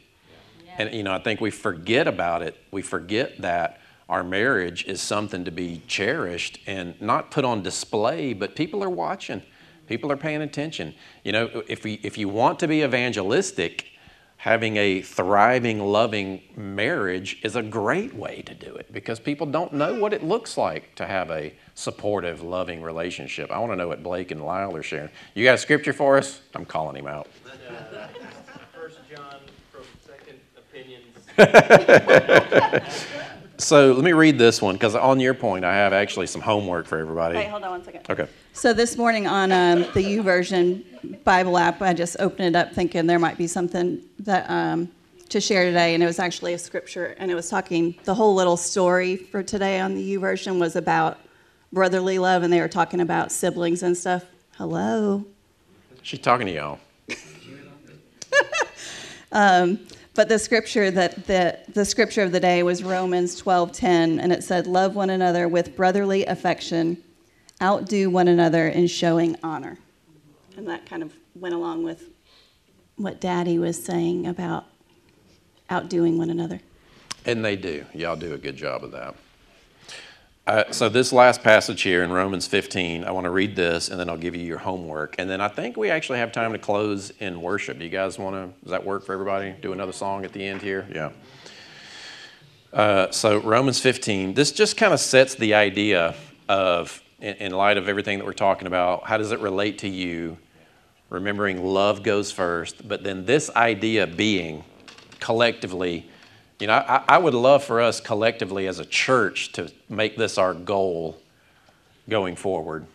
And 0.77 0.93
you 0.93 1.03
know, 1.03 1.13
I 1.13 1.19
think 1.19 1.39
we 1.39 1.51
forget 1.51 2.07
about 2.07 2.41
it. 2.41 2.57
We 2.71 2.81
forget 2.81 3.41
that 3.41 3.79
our 4.09 4.23
marriage 4.23 4.85
is 4.85 5.01
something 5.01 5.45
to 5.45 5.51
be 5.51 5.81
cherished 5.87 6.59
and 6.67 6.99
not 7.01 7.31
put 7.31 7.45
on 7.45 7.63
display, 7.63 8.33
but 8.33 8.55
people 8.55 8.83
are 8.83 8.89
watching. 8.89 9.41
People 9.87 10.11
are 10.11 10.17
paying 10.17 10.41
attention. 10.41 10.93
You 11.23 11.31
know, 11.31 11.63
if 11.67 11.83
we 11.83 11.99
if 12.03 12.17
you 12.17 12.29
want 12.29 12.59
to 12.59 12.67
be 12.67 12.83
evangelistic, 12.83 13.87
having 14.43 14.75
a 14.75 15.01
thriving, 15.01 15.79
loving 15.79 16.41
marriage 16.57 17.39
is 17.43 17.55
a 17.55 17.63
great 17.63 18.13
way 18.13 18.41
to 18.41 18.53
do 18.53 18.75
it 18.75 18.91
because 18.91 19.17
people 19.17 19.47
don't 19.47 19.71
know 19.71 19.95
what 19.95 20.11
it 20.11 20.21
looks 20.21 20.57
like 20.57 20.93
to 20.95 21.05
have 21.05 21.31
a 21.31 21.53
supportive, 21.75 22.41
loving 22.41 22.81
relationship. 22.81 23.49
I 23.51 23.59
want 23.59 23.71
to 23.71 23.77
know 23.77 23.87
what 23.87 24.03
Blake 24.03 24.31
and 24.31 24.43
Lyle 24.43 24.75
are 24.75 24.83
sharing. 24.83 25.09
You 25.33 25.45
got 25.45 25.55
a 25.55 25.57
scripture 25.57 25.93
for 25.93 26.17
us? 26.17 26.41
I'm 26.53 26.65
calling 26.65 26.97
him 26.97 27.07
out. 27.07 27.27
First 28.73 28.99
John 29.09 29.37
from 29.71 29.83
Second 30.05 30.39
Opinions. 30.57 31.15
So 33.57 33.93
let 33.93 34.03
me 34.03 34.13
read 34.13 34.37
this 34.37 34.61
one 34.61 34.75
because 34.75 34.95
on 34.95 35.19
your 35.19 35.33
point, 35.33 35.63
I 35.63 35.75
have 35.75 35.93
actually 35.93 36.27
some 36.27 36.41
homework 36.41 36.87
for 36.87 36.97
everybody. 36.97 37.35
wait 37.35 37.49
hold 37.49 37.63
on 37.63 37.71
one 37.71 37.83
second 37.83 38.01
Okay. 38.09 38.27
So 38.53 38.73
this 38.73 38.97
morning 38.97 39.27
on 39.27 39.51
um, 39.51 39.85
the 39.93 40.19
version 40.19 40.83
Bible 41.23 41.57
app, 41.57 41.81
I 41.81 41.93
just 41.93 42.17
opened 42.19 42.55
it 42.55 42.57
up 42.57 42.73
thinking 42.73 43.07
there 43.07 43.19
might 43.19 43.37
be 43.37 43.47
something 43.47 44.01
that 44.19 44.49
um, 44.49 44.89
to 45.29 45.39
share 45.39 45.65
today, 45.65 45.93
and 45.93 46.03
it 46.03 46.05
was 46.05 46.19
actually 46.19 46.53
a 46.53 46.59
scripture, 46.59 47.15
and 47.17 47.31
it 47.31 47.35
was 47.35 47.49
talking. 47.49 47.95
The 48.03 48.13
whole 48.13 48.35
little 48.35 48.57
story 48.57 49.17
for 49.17 49.43
today 49.43 49.79
on 49.79 49.95
the 49.95 50.15
YouVersion 50.15 50.59
was 50.59 50.75
about 50.75 51.19
brotherly 51.71 52.19
love, 52.19 52.43
and 52.43 52.51
they 52.51 52.61
were 52.61 52.67
talking 52.67 53.01
about 53.01 53.31
siblings 53.31 53.83
and 53.83 53.97
stuff. 53.97 54.25
Hello. 54.57 55.25
She's 56.01 56.19
talking 56.19 56.47
to 56.47 56.53
y'all. 56.53 56.79
But 60.15 60.29
the 60.29 60.37
scripture 60.37 60.91
that 60.91 61.25
the, 61.25 61.57
the 61.73 61.85
scripture 61.85 62.21
of 62.21 62.31
the 62.31 62.39
day 62.39 62.61
was 62.61 62.83
Romans 62.83 63.41
12:10 63.41 64.21
and 64.21 64.31
it 64.31 64.43
said 64.43 64.67
love 64.67 64.95
one 64.95 65.09
another 65.09 65.47
with 65.47 65.75
brotherly 65.75 66.25
affection 66.25 66.97
outdo 67.61 68.09
one 68.09 68.27
another 68.27 68.67
in 68.67 68.87
showing 68.87 69.35
honor. 69.41 69.77
And 70.55 70.67
that 70.67 70.85
kind 70.85 71.01
of 71.01 71.13
went 71.33 71.55
along 71.55 71.83
with 71.83 72.09
what 72.95 73.19
daddy 73.19 73.57
was 73.57 73.83
saying 73.83 74.27
about 74.27 74.65
outdoing 75.69 76.17
one 76.17 76.29
another. 76.29 76.61
And 77.25 77.43
they 77.43 77.55
do. 77.55 77.85
Y'all 77.93 78.15
do 78.15 78.33
a 78.33 78.37
good 78.37 78.55
job 78.55 78.83
of 78.83 78.91
that. 78.91 79.15
Uh, 80.45 80.69
so, 80.73 80.89
this 80.89 81.13
last 81.13 81.41
passage 81.41 81.83
here 81.83 82.03
in 82.03 82.11
Romans 82.11 82.47
15, 82.47 83.05
I 83.05 83.11
want 83.11 83.23
to 83.23 83.29
read 83.29 83.55
this 83.55 83.87
and 83.87 83.97
then 83.97 84.09
I'll 84.09 84.17
give 84.17 84.35
you 84.35 84.41
your 84.41 84.57
homework. 84.57 85.15
And 85.17 85.29
then 85.29 85.39
I 85.39 85.47
think 85.47 85.77
we 85.77 85.89
actually 85.89 86.19
have 86.19 86.33
time 86.33 86.51
to 86.51 86.59
close 86.59 87.11
in 87.21 87.41
worship. 87.41 87.79
You 87.79 87.87
guys 87.87 88.19
want 88.19 88.35
to, 88.35 88.61
does 88.61 88.71
that 88.71 88.85
work 88.85 89.05
for 89.05 89.13
everybody? 89.13 89.55
Do 89.61 89.71
another 89.71 89.93
song 89.93 90.25
at 90.25 90.33
the 90.33 90.45
end 90.45 90.61
here? 90.61 90.85
Yeah. 90.93 91.11
Uh, 92.73 93.09
so, 93.11 93.39
Romans 93.39 93.79
15, 93.79 94.33
this 94.33 94.51
just 94.51 94.75
kind 94.75 94.91
of 94.91 94.99
sets 94.99 95.33
the 95.35 95.53
idea 95.53 96.13
of, 96.49 97.01
in, 97.21 97.35
in 97.35 97.51
light 97.53 97.77
of 97.77 97.87
everything 97.87 98.19
that 98.19 98.25
we're 98.25 98.33
talking 98.33 98.67
about, 98.67 99.05
how 99.05 99.15
does 99.15 99.31
it 99.31 99.39
relate 99.39 99.77
to 99.77 99.87
you? 99.87 100.37
Remembering 101.09 101.63
love 101.63 102.03
goes 102.03 102.33
first, 102.33 102.85
but 102.85 103.01
then 103.01 103.23
this 103.23 103.49
idea 103.51 104.07
being 104.07 104.65
collectively, 105.21 106.09
you 106.63 106.67
know, 106.67 106.75
I, 106.75 107.03
I 107.09 107.17
would 107.17 107.33
love 107.33 107.61
for 107.61 107.81
us 107.81 107.99
collectively 107.99 108.67
as 108.67 108.79
a 108.79 108.85
church 108.85 109.51
to 109.51 109.69
make 109.89 110.15
this 110.15 110.37
our 110.37 110.53
goal 110.53 111.17
going 112.07 112.37
forward. 112.37 112.85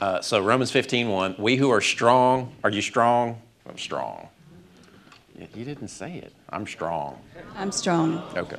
Uh, 0.00 0.20
so 0.20 0.40
Romans 0.40 0.70
15, 0.70 1.08
1, 1.08 1.34
we 1.36 1.56
who 1.56 1.68
are 1.70 1.80
strong, 1.80 2.54
are 2.62 2.70
you 2.70 2.80
strong? 2.80 3.42
I'm 3.68 3.76
strong. 3.76 4.28
You 5.36 5.48
you 5.56 5.64
didn't 5.64 5.88
say 5.88 6.18
it. 6.18 6.32
I'm 6.50 6.64
strong. 6.64 7.18
I'm 7.56 7.72
strong. 7.72 8.22
Okay. 8.36 8.58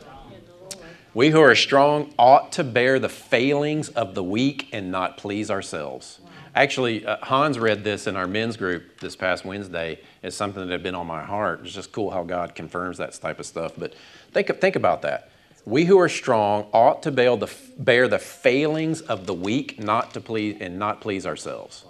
We 1.13 1.29
who 1.29 1.39
are 1.39 1.55
strong 1.55 2.13
ought 2.19 2.51
to 2.53 2.65
bear 2.65 2.99
the 2.99 3.07
failings 3.07 3.87
of 3.89 4.13
the 4.13 4.23
weak 4.23 4.67
and 4.73 4.91
not 4.91 5.15
please 5.15 5.49
ourselves. 5.49 6.19
Actually, 6.57 7.05
uh, 7.05 7.17
Hans 7.21 7.59
read 7.59 7.83
this 7.83 8.07
in 8.07 8.15
our 8.15 8.25
men's 8.25 8.57
group 8.57 8.99
this 8.99 9.15
past 9.15 9.45
Wednesday. 9.45 9.99
It's 10.23 10.35
something 10.35 10.65
that 10.65 10.71
had 10.71 10.81
been 10.81 10.95
on 10.95 11.05
my 11.05 11.23
heart. 11.23 11.59
It's 11.63 11.71
just 11.71 11.91
cool 11.91 12.09
how 12.09 12.23
God 12.23 12.55
confirms 12.55 12.97
that 12.97 13.13
type 13.13 13.39
of 13.39 13.45
stuff. 13.45 13.73
But 13.77 13.93
think, 14.31 14.59
think 14.59 14.75
about 14.75 15.01
that. 15.03 15.29
We 15.65 15.85
who 15.85 15.99
are 15.99 16.09
strong 16.09 16.67
ought 16.71 17.03
to 17.03 17.11
bear 17.11 17.35
the, 17.35 17.51
bear 17.77 18.07
the 18.07 18.19
failings 18.19 19.01
of 19.01 19.25
the 19.25 19.33
weak, 19.33 19.79
not 19.79 20.13
to 20.13 20.21
please 20.21 20.57
and 20.61 20.79
not 20.79 21.01
please 21.01 21.25
ourselves. 21.25 21.83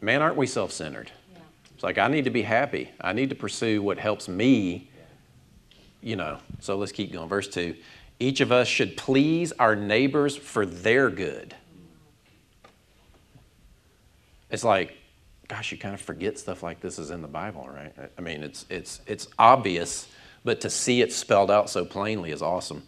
Man, 0.00 0.22
aren't 0.22 0.36
we 0.36 0.46
self-centered? 0.46 1.10
It's 1.74 1.82
like 1.82 1.98
I 1.98 2.08
need 2.08 2.24
to 2.24 2.30
be 2.30 2.42
happy. 2.42 2.90
I 3.00 3.12
need 3.12 3.30
to 3.30 3.34
pursue 3.34 3.82
what 3.82 3.98
helps 3.98 4.28
me 4.28 4.90
you 6.04 6.16
know, 6.16 6.38
so 6.60 6.76
let's 6.76 6.92
keep 6.92 7.12
going. 7.12 7.28
Verse 7.28 7.48
2 7.48 7.74
Each 8.20 8.40
of 8.40 8.52
us 8.52 8.68
should 8.68 8.96
please 8.96 9.52
our 9.52 9.74
neighbors 9.74 10.36
for 10.36 10.66
their 10.66 11.10
good. 11.10 11.56
It's 14.50 14.62
like, 14.62 14.96
gosh, 15.48 15.72
you 15.72 15.78
kind 15.78 15.94
of 15.94 16.00
forget 16.00 16.38
stuff 16.38 16.62
like 16.62 16.80
this 16.80 16.98
is 16.98 17.10
in 17.10 17.22
the 17.22 17.28
Bible, 17.28 17.68
right? 17.74 17.92
I 18.16 18.20
mean, 18.20 18.44
it's, 18.44 18.66
it's, 18.68 19.00
it's 19.06 19.26
obvious, 19.38 20.06
but 20.44 20.60
to 20.60 20.70
see 20.70 21.00
it 21.00 21.12
spelled 21.12 21.50
out 21.50 21.70
so 21.70 21.84
plainly 21.84 22.30
is 22.30 22.42
awesome. 22.42 22.82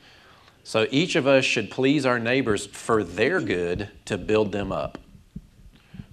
So 0.62 0.86
each 0.90 1.16
of 1.16 1.26
us 1.26 1.44
should 1.44 1.70
please 1.70 2.04
our 2.04 2.18
neighbors 2.18 2.66
for 2.66 3.04
their 3.04 3.40
good 3.40 3.88
to 4.04 4.18
build 4.18 4.52
them 4.52 4.72
up. 4.72 4.98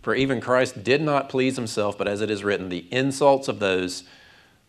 For 0.02 0.14
even 0.14 0.42
Christ 0.42 0.84
did 0.84 1.02
not 1.02 1.30
please 1.30 1.56
himself, 1.56 1.98
but 1.98 2.08
as 2.08 2.22
it 2.22 2.30
is 2.30 2.44
written, 2.44 2.70
the 2.70 2.86
insults 2.92 3.48
of 3.48 3.60
those 3.60 4.04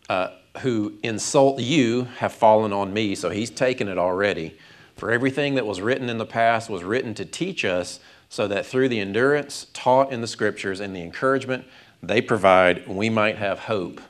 uh, 0.08 0.28
who 0.58 0.94
insult 1.02 1.60
you 1.60 2.04
have 2.18 2.32
fallen 2.32 2.72
on 2.72 2.94
me. 2.94 3.14
So 3.14 3.30
he's 3.30 3.50
taken 3.50 3.88
it 3.88 3.98
already. 3.98 4.56
For 4.96 5.10
everything 5.10 5.56
that 5.56 5.66
was 5.66 5.80
written 5.80 6.08
in 6.08 6.18
the 6.18 6.26
past 6.26 6.70
was 6.70 6.84
written 6.84 7.14
to 7.14 7.24
teach 7.24 7.64
us, 7.64 8.00
so 8.28 8.48
that 8.48 8.64
through 8.64 8.88
the 8.88 9.00
endurance 9.00 9.66
taught 9.72 10.12
in 10.12 10.20
the 10.20 10.26
scriptures 10.26 10.80
and 10.80 10.94
the 10.94 11.02
encouragement 11.02 11.64
they 12.02 12.20
provide, 12.20 12.86
we 12.88 13.08
might 13.08 13.36
have 13.36 13.60
hope. 13.60 14.00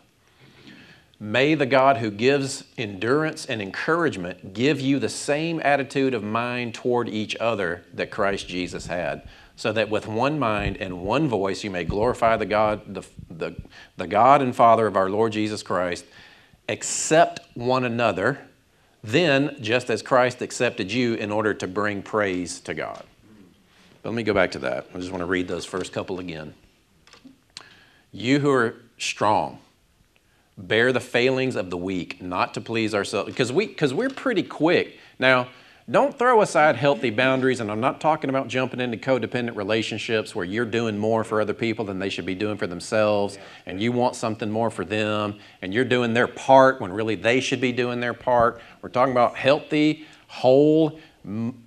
May 1.21 1.55
the 1.55 1.67
God 1.67 1.99
who 1.99 2.11
gives 2.11 2.65
endurance 2.77 3.47
and 3.47 3.63
encouragement 3.63 4.53
give 4.53 4.81
you 4.81 4.99
the 4.99 5.09
same 5.09 5.61
attitude 5.65 6.13
of 6.13 6.25
mind 6.25 6.75
toward 6.75 7.09
each 7.09 7.37
other 7.37 7.85
that 7.95 8.11
Christ 8.11 8.49
Jesus 8.49 8.87
had, 8.87 9.23
so 9.57 9.73
that 9.73 9.89
with 9.89 10.09
one 10.09 10.39
mind 10.39 10.77
and 10.79 11.03
one 11.03 11.29
voice 11.29 11.63
you 11.63 11.71
may 11.71 11.85
glorify 11.85 12.37
the 12.37 12.47
God, 12.47 12.95
the, 12.95 13.03
the, 13.31 13.55
the 13.97 14.07
God 14.09 14.43
and 14.43 14.55
Father 14.55 14.87
of 14.87 14.97
our 14.97 15.09
Lord 15.09 15.33
Jesus 15.33 15.63
Christ, 15.63 16.05
accept 16.69 17.41
one 17.55 17.85
another, 17.85 18.41
then 19.03 19.57
just 19.61 19.91
as 19.91 20.03
Christ 20.03 20.43
accepted 20.43 20.91
you 20.91 21.15
in 21.15 21.31
order 21.31 21.55
to 21.55 21.69
bring 21.69 22.03
praise 22.03 22.59
to 22.61 22.75
God. 22.75 23.05
But 24.03 24.11
let 24.11 24.17
me 24.17 24.23
go 24.25 24.35
back 24.35 24.51
to 24.53 24.59
that. 24.61 24.89
I 24.95 24.99
just 24.99 25.11
want 25.11 25.21
to 25.21 25.27
read 25.27 25.47
those 25.47 25.65
first 25.65 25.93
couple 25.93 26.19
again. 26.19 26.55
You 28.13 28.41
who 28.41 28.51
are 28.51 28.77
strong, 28.99 29.61
bear 30.57 30.93
the 30.93 31.01
failings 31.01 31.57
of 31.57 31.71
the 31.71 31.77
weak, 31.77 32.23
not 32.23 32.55
to 32.55 32.61
please 32.61 32.95
ourselves. 32.95 33.27
Because 33.27 33.53
we, 33.53 33.67
because 33.67 33.93
we're 33.93 34.11
pretty 34.11 34.43
quick. 34.43 34.99
Now, 35.19 35.49
Don't 35.91 36.19
throw 36.19 36.41
aside 36.41 36.77
healthy 36.77 37.11
boundaries, 37.11 37.61
and 37.61 37.71
I'm 37.71 37.81
not 37.81 38.01
talking 38.01 38.31
about 38.31 38.49
jumping 38.49 38.81
into 38.81 38.97
codependent 38.97 39.55
relationships 39.55 40.35
where 40.35 40.47
you're 40.47 40.65
doing 40.65 40.97
more 40.97 41.25
for 41.25 41.43
other 41.43 41.53
people 41.53 41.85
than 41.85 41.99
they 41.99 42.09
should 42.09 42.25
be 42.25 42.35
doing 42.35 42.57
for 42.57 42.67
themselves, 42.67 43.37
and 43.67 43.79
you 43.79 43.93
want 43.93 44.17
something 44.17 44.51
more 44.51 44.71
for 44.71 44.87
them, 44.87 45.39
and 45.61 45.75
you're 45.75 45.85
doing 45.85 46.15
their 46.15 46.27
part 46.27 46.81
when 46.81 46.91
really 46.91 47.17
they 47.17 47.39
should 47.39 47.61
be 47.61 47.71
doing 47.71 48.01
their 48.01 48.15
part. 48.15 48.63
We're 48.81 48.89
talking 48.89 49.13
about 49.13 49.37
healthy, 49.37 50.07
whole 50.27 50.99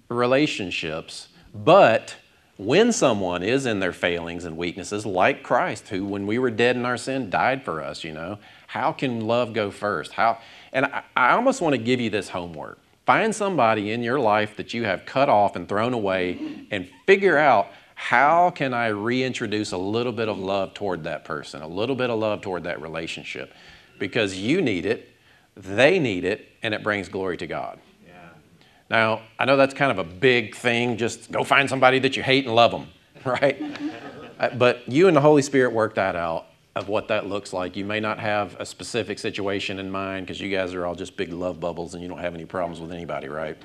relationships, 0.10 1.28
but 1.54 2.15
when 2.57 2.91
someone 2.91 3.43
is 3.43 3.65
in 3.65 3.79
their 3.79 3.93
failings 3.93 4.43
and 4.43 4.57
weaknesses, 4.57 5.05
like 5.05 5.43
Christ, 5.43 5.89
who, 5.89 6.03
when 6.05 6.25
we 6.25 6.39
were 6.39 6.49
dead 6.49 6.75
in 6.75 6.85
our 6.85 6.97
sin, 6.97 7.29
died 7.29 7.63
for 7.63 7.81
us, 7.81 8.03
you 8.03 8.11
know, 8.11 8.39
how 8.65 8.91
can 8.91 9.21
love 9.21 9.53
go 9.53 9.69
first? 9.69 10.13
How, 10.13 10.39
and 10.73 10.85
I, 10.85 11.03
I 11.15 11.31
almost 11.31 11.61
want 11.61 11.73
to 11.73 11.77
give 11.77 12.01
you 12.01 12.09
this 12.09 12.29
homework. 12.29 12.79
Find 13.05 13.33
somebody 13.33 13.91
in 13.91 14.03
your 14.03 14.19
life 14.19 14.57
that 14.57 14.73
you 14.73 14.83
have 14.85 15.05
cut 15.05 15.29
off 15.29 15.55
and 15.55 15.69
thrown 15.69 15.93
away 15.93 16.65
and 16.71 16.89
figure 17.05 17.37
out 17.37 17.67
how 17.93 18.49
can 18.49 18.73
I 18.73 18.87
reintroduce 18.87 19.71
a 19.71 19.77
little 19.77 20.11
bit 20.11 20.27
of 20.27 20.37
love 20.37 20.73
toward 20.73 21.03
that 21.05 21.25
person, 21.25 21.61
a 21.61 21.67
little 21.67 21.95
bit 21.95 22.09
of 22.09 22.19
love 22.19 22.41
toward 22.41 22.63
that 22.65 22.81
relationship? 22.81 23.53
Because 23.97 24.37
you 24.37 24.61
need 24.61 24.85
it, 24.85 25.09
they 25.55 25.99
need 25.99 26.25
it, 26.25 26.47
and 26.61 26.73
it 26.73 26.83
brings 26.83 27.07
glory 27.07 27.37
to 27.37 27.47
God. 27.47 27.79
Now, 28.89 29.21
I 29.38 29.45
know 29.45 29.58
that's 29.58 29.73
kind 29.73 29.91
of 29.91 30.00
a 30.00 30.10
big 30.10 30.56
thing, 30.56 30.97
just 30.97 31.32
go 31.32 31.43
find 31.43 31.69
somebody 31.69 32.00
that 32.00 32.15
you 32.15 32.23
hate 32.23 32.45
and 32.45 32.56
love 32.56 32.71
them, 32.71 32.88
right? 33.26 33.62
Uh, 34.39 34.50
but 34.56 34.88
you 34.88 35.08
and 35.08 35.17
the 35.17 35.21
Holy 35.21 35.41
Spirit 35.41 35.73
work 35.73 35.95
that 35.95 36.15
out 36.15 36.47
of 36.76 36.88
what 36.88 37.08
that 37.08 37.26
looks 37.26 37.54
like. 37.54 37.76
You 37.76 37.86
may 37.86 38.00
not 38.00 38.19
have 38.19 38.56
a 38.60 38.65
specific 38.65 39.19
situation 39.19 39.80
in 39.80 39.89
mind 39.89 40.28
because 40.28 40.39
you 40.39 40.50
guys 40.50 40.73
are 40.73 40.86
all 40.86 40.95
just 40.95 41.17
big 41.17 41.34
love 41.34 41.60
bubbles 41.60 41.95
and 41.95 42.04
you 42.04 42.08
don't 42.08 42.19
have 42.19 42.36
any 42.36 42.45
problems 42.45 42.80
with 42.80 42.91
anybody, 42.91 43.28
right? 43.28 43.58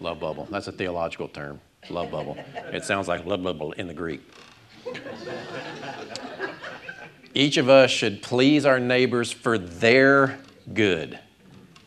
Love 0.00 0.20
bubble. 0.20 0.46
That's 0.50 0.66
a 0.66 0.72
theological 0.72 1.28
term. 1.28 1.60
Love 1.88 2.10
bubble. 2.10 2.36
It 2.72 2.84
sounds 2.84 3.08
like 3.08 3.24
love 3.24 3.42
bubble 3.42 3.72
in 3.72 3.86
the 3.86 3.94
Greek. 3.94 4.20
Each 7.34 7.56
of 7.56 7.68
us 7.68 7.90
should 7.90 8.22
please 8.22 8.66
our 8.66 8.80
neighbors 8.80 9.30
for 9.30 9.58
their 9.58 10.38
good 10.74 11.18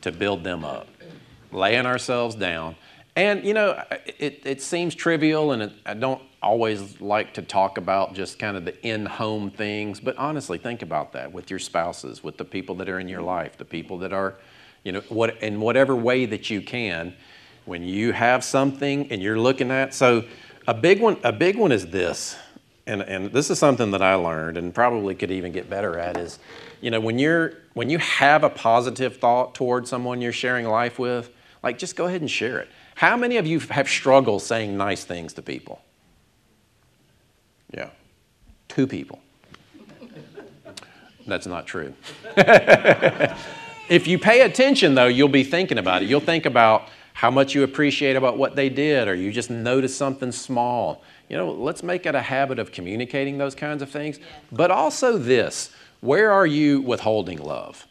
to 0.01 0.11
build 0.11 0.43
them 0.43 0.63
up, 0.63 0.87
laying 1.51 1.85
ourselves 1.85 2.35
down. 2.35 2.75
And, 3.15 3.43
you 3.43 3.53
know, 3.53 3.81
it, 4.17 4.41
it 4.45 4.61
seems 4.61 4.95
trivial, 4.95 5.51
and 5.51 5.63
it, 5.63 5.73
I 5.85 5.93
don't 5.93 6.21
always 6.41 7.01
like 7.01 7.33
to 7.33 7.41
talk 7.41 7.77
about 7.77 8.13
just 8.13 8.39
kind 8.39 8.55
of 8.55 8.63
the 8.63 8.87
in 8.87 9.05
home 9.05 9.51
things, 9.51 9.99
but 9.99 10.15
honestly, 10.17 10.57
think 10.57 10.81
about 10.81 11.11
that 11.13 11.33
with 11.33 11.49
your 11.49 11.59
spouses, 11.59 12.23
with 12.23 12.37
the 12.37 12.45
people 12.45 12.75
that 12.75 12.87
are 12.87 12.99
in 12.99 13.09
your 13.09 13.21
life, 13.21 13.57
the 13.57 13.65
people 13.65 13.97
that 13.97 14.13
are, 14.13 14.35
you 14.83 14.93
know, 14.93 15.01
what, 15.09 15.41
in 15.43 15.59
whatever 15.59 15.95
way 15.95 16.25
that 16.25 16.49
you 16.49 16.61
can. 16.61 17.13
When 17.65 17.83
you 17.83 18.13
have 18.13 18.43
something 18.43 19.11
and 19.11 19.21
you're 19.21 19.37
looking 19.37 19.69
at, 19.69 19.93
so 19.93 20.23
a 20.65 20.73
big 20.73 21.01
one, 21.01 21.17
a 21.23 21.33
big 21.33 21.57
one 21.57 21.71
is 21.71 21.87
this, 21.87 22.35
and, 22.87 23.01
and 23.01 23.31
this 23.31 23.51
is 23.51 23.59
something 23.59 23.91
that 23.91 24.01
I 24.01 24.15
learned 24.15 24.57
and 24.57 24.73
probably 24.73 25.13
could 25.13 25.29
even 25.29 25.51
get 25.51 25.69
better 25.69 25.99
at 25.99 26.17
is, 26.17 26.39
you 26.81 26.89
know, 26.89 26.99
when 26.99 27.19
you're 27.19 27.53
when 27.73 27.89
you 27.89 27.99
have 27.99 28.43
a 28.43 28.49
positive 28.49 29.17
thought 29.17 29.53
toward 29.53 29.87
someone 29.87 30.21
you're 30.21 30.31
sharing 30.31 30.65
life 30.65 30.97
with, 30.97 31.29
like 31.63 31.77
just 31.77 31.95
go 31.95 32.05
ahead 32.05 32.21
and 32.21 32.29
share 32.29 32.59
it. 32.59 32.69
How 32.95 33.15
many 33.15 33.37
of 33.37 33.47
you 33.47 33.59
have 33.59 33.87
struggled 33.87 34.41
saying 34.41 34.77
nice 34.77 35.03
things 35.03 35.33
to 35.33 35.41
people? 35.41 35.81
Yeah. 37.73 37.89
Two 38.67 38.87
people. 38.87 39.19
That's 41.27 41.45
not 41.45 41.67
true. 41.67 41.93
if 43.89 44.07
you 44.07 44.17
pay 44.17 44.41
attention, 44.41 44.95
though, 44.95 45.07
you'll 45.07 45.27
be 45.27 45.43
thinking 45.43 45.77
about 45.77 46.01
it. 46.01 46.09
You'll 46.09 46.19
think 46.19 46.45
about 46.45 46.89
how 47.13 47.29
much 47.29 47.53
you 47.53 47.63
appreciate 47.63 48.15
about 48.15 48.37
what 48.37 48.55
they 48.55 48.69
did, 48.69 49.07
or 49.07 49.13
you 49.13 49.31
just 49.31 49.49
notice 49.49 49.95
something 49.95 50.31
small. 50.31 51.03
You 51.27 51.37
know, 51.37 51.51
let's 51.51 51.83
make 51.83 52.05
it 52.05 52.15
a 52.15 52.21
habit 52.21 52.57
of 52.57 52.71
communicating 52.71 53.37
those 53.37 53.53
kinds 53.53 53.81
of 53.81 53.89
things. 53.89 54.19
But 54.51 54.71
also, 54.71 55.17
this 55.17 55.71
where 56.01 56.31
are 56.31 56.47
you 56.47 56.81
withholding 56.81 57.37
love? 57.37 57.85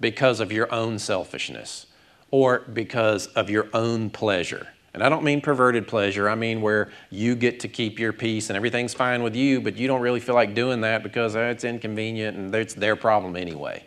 Because 0.00 0.40
of 0.40 0.50
your 0.50 0.72
own 0.72 0.98
selfishness 0.98 1.86
or 2.34 2.58
because 2.72 3.28
of 3.28 3.48
your 3.48 3.68
own 3.72 4.10
pleasure? 4.10 4.66
And 4.92 5.04
I 5.04 5.08
don't 5.08 5.22
mean 5.22 5.40
perverted 5.40 5.86
pleasure. 5.86 6.28
I 6.28 6.34
mean 6.34 6.62
where 6.62 6.90
you 7.08 7.36
get 7.36 7.60
to 7.60 7.68
keep 7.68 8.00
your 8.00 8.12
peace 8.12 8.50
and 8.50 8.56
everything's 8.56 8.92
fine 8.92 9.22
with 9.22 9.36
you, 9.36 9.60
but 9.60 9.76
you 9.76 9.86
don't 9.86 10.00
really 10.00 10.18
feel 10.18 10.34
like 10.34 10.52
doing 10.52 10.80
that 10.80 11.04
because 11.04 11.36
uh, 11.36 11.42
it's 11.42 11.62
inconvenient 11.62 12.36
and 12.36 12.52
it's 12.52 12.74
their 12.74 12.96
problem 12.96 13.36
anyway. 13.36 13.84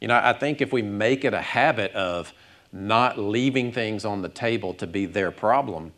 You 0.00 0.06
know, 0.06 0.20
I 0.22 0.32
think 0.32 0.60
if 0.60 0.72
we 0.72 0.80
make 0.80 1.24
it 1.24 1.34
a 1.34 1.40
habit 1.40 1.90
of 1.90 2.32
not 2.72 3.18
leaving 3.18 3.72
things 3.72 4.04
on 4.04 4.22
the 4.22 4.28
table 4.28 4.74
to 4.74 4.86
be 4.86 5.04
their 5.04 5.32
problem, 5.32 5.92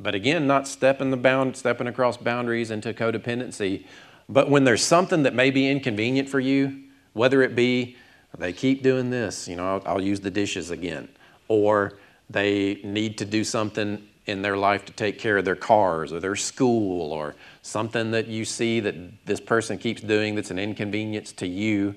but 0.00 0.16
again, 0.16 0.48
not 0.48 0.66
stepping 0.66 1.12
the 1.12 1.16
bound, 1.16 1.56
stepping 1.56 1.86
across 1.86 2.16
boundaries 2.16 2.72
into 2.72 2.92
codependency. 2.92 3.86
But 4.28 4.50
when 4.50 4.64
there's 4.64 4.82
something 4.82 5.22
that 5.22 5.34
may 5.36 5.52
be 5.52 5.70
inconvenient 5.70 6.28
for 6.28 6.40
you, 6.40 6.82
whether 7.12 7.40
it 7.42 7.54
be 7.54 7.96
they 8.36 8.52
keep 8.52 8.82
doing 8.82 9.10
this, 9.10 9.46
you 9.46 9.54
know, 9.54 9.76
I'll, 9.76 9.94
I'll 9.94 10.02
use 10.02 10.20
the 10.20 10.30
dishes 10.30 10.72
again, 10.72 11.08
or 11.50 11.98
they 12.30 12.80
need 12.84 13.18
to 13.18 13.24
do 13.24 13.42
something 13.42 14.06
in 14.26 14.40
their 14.40 14.56
life 14.56 14.84
to 14.84 14.92
take 14.92 15.18
care 15.18 15.36
of 15.36 15.44
their 15.44 15.56
cars 15.56 16.12
or 16.12 16.20
their 16.20 16.36
school 16.36 17.12
or 17.12 17.34
something 17.62 18.12
that 18.12 18.28
you 18.28 18.44
see 18.44 18.78
that 18.78 18.94
this 19.26 19.40
person 19.40 19.76
keeps 19.76 20.00
doing 20.00 20.36
that's 20.36 20.52
an 20.52 20.58
inconvenience 20.60 21.32
to 21.32 21.48
you, 21.48 21.96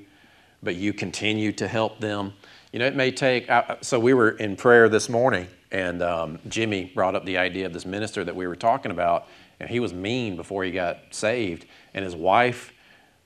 but 0.64 0.76
you 0.76 0.92
continue 0.92 1.52
to 1.52 1.68
help 1.68 2.00
them. 2.00 2.34
You 2.72 2.80
know, 2.80 2.88
it 2.88 2.96
may 2.96 3.12
take, 3.12 3.48
so 3.82 4.00
we 4.00 4.16
were 4.16 4.32
in 4.32 4.56
prayer 4.56 4.90
this 4.90 5.08
morning 5.08 5.48
and 5.72 6.02
um, 6.02 6.40
Jimmy 6.48 6.86
brought 6.86 7.14
up 7.14 7.24
the 7.24 7.38
idea 7.38 7.68
of 7.68 7.74
this 7.74 7.86
minister 7.86 8.24
that 8.24 8.36
we 8.36 8.48
were 8.48 8.56
talking 8.56 8.92
about, 8.92 9.28
and 9.60 9.70
he 9.70 9.80
was 9.80 9.94
mean 9.94 10.36
before 10.36 10.64
he 10.64 10.72
got 10.72 10.98
saved. 11.12 11.66
And 11.94 12.04
his 12.04 12.16
wife, 12.16 12.74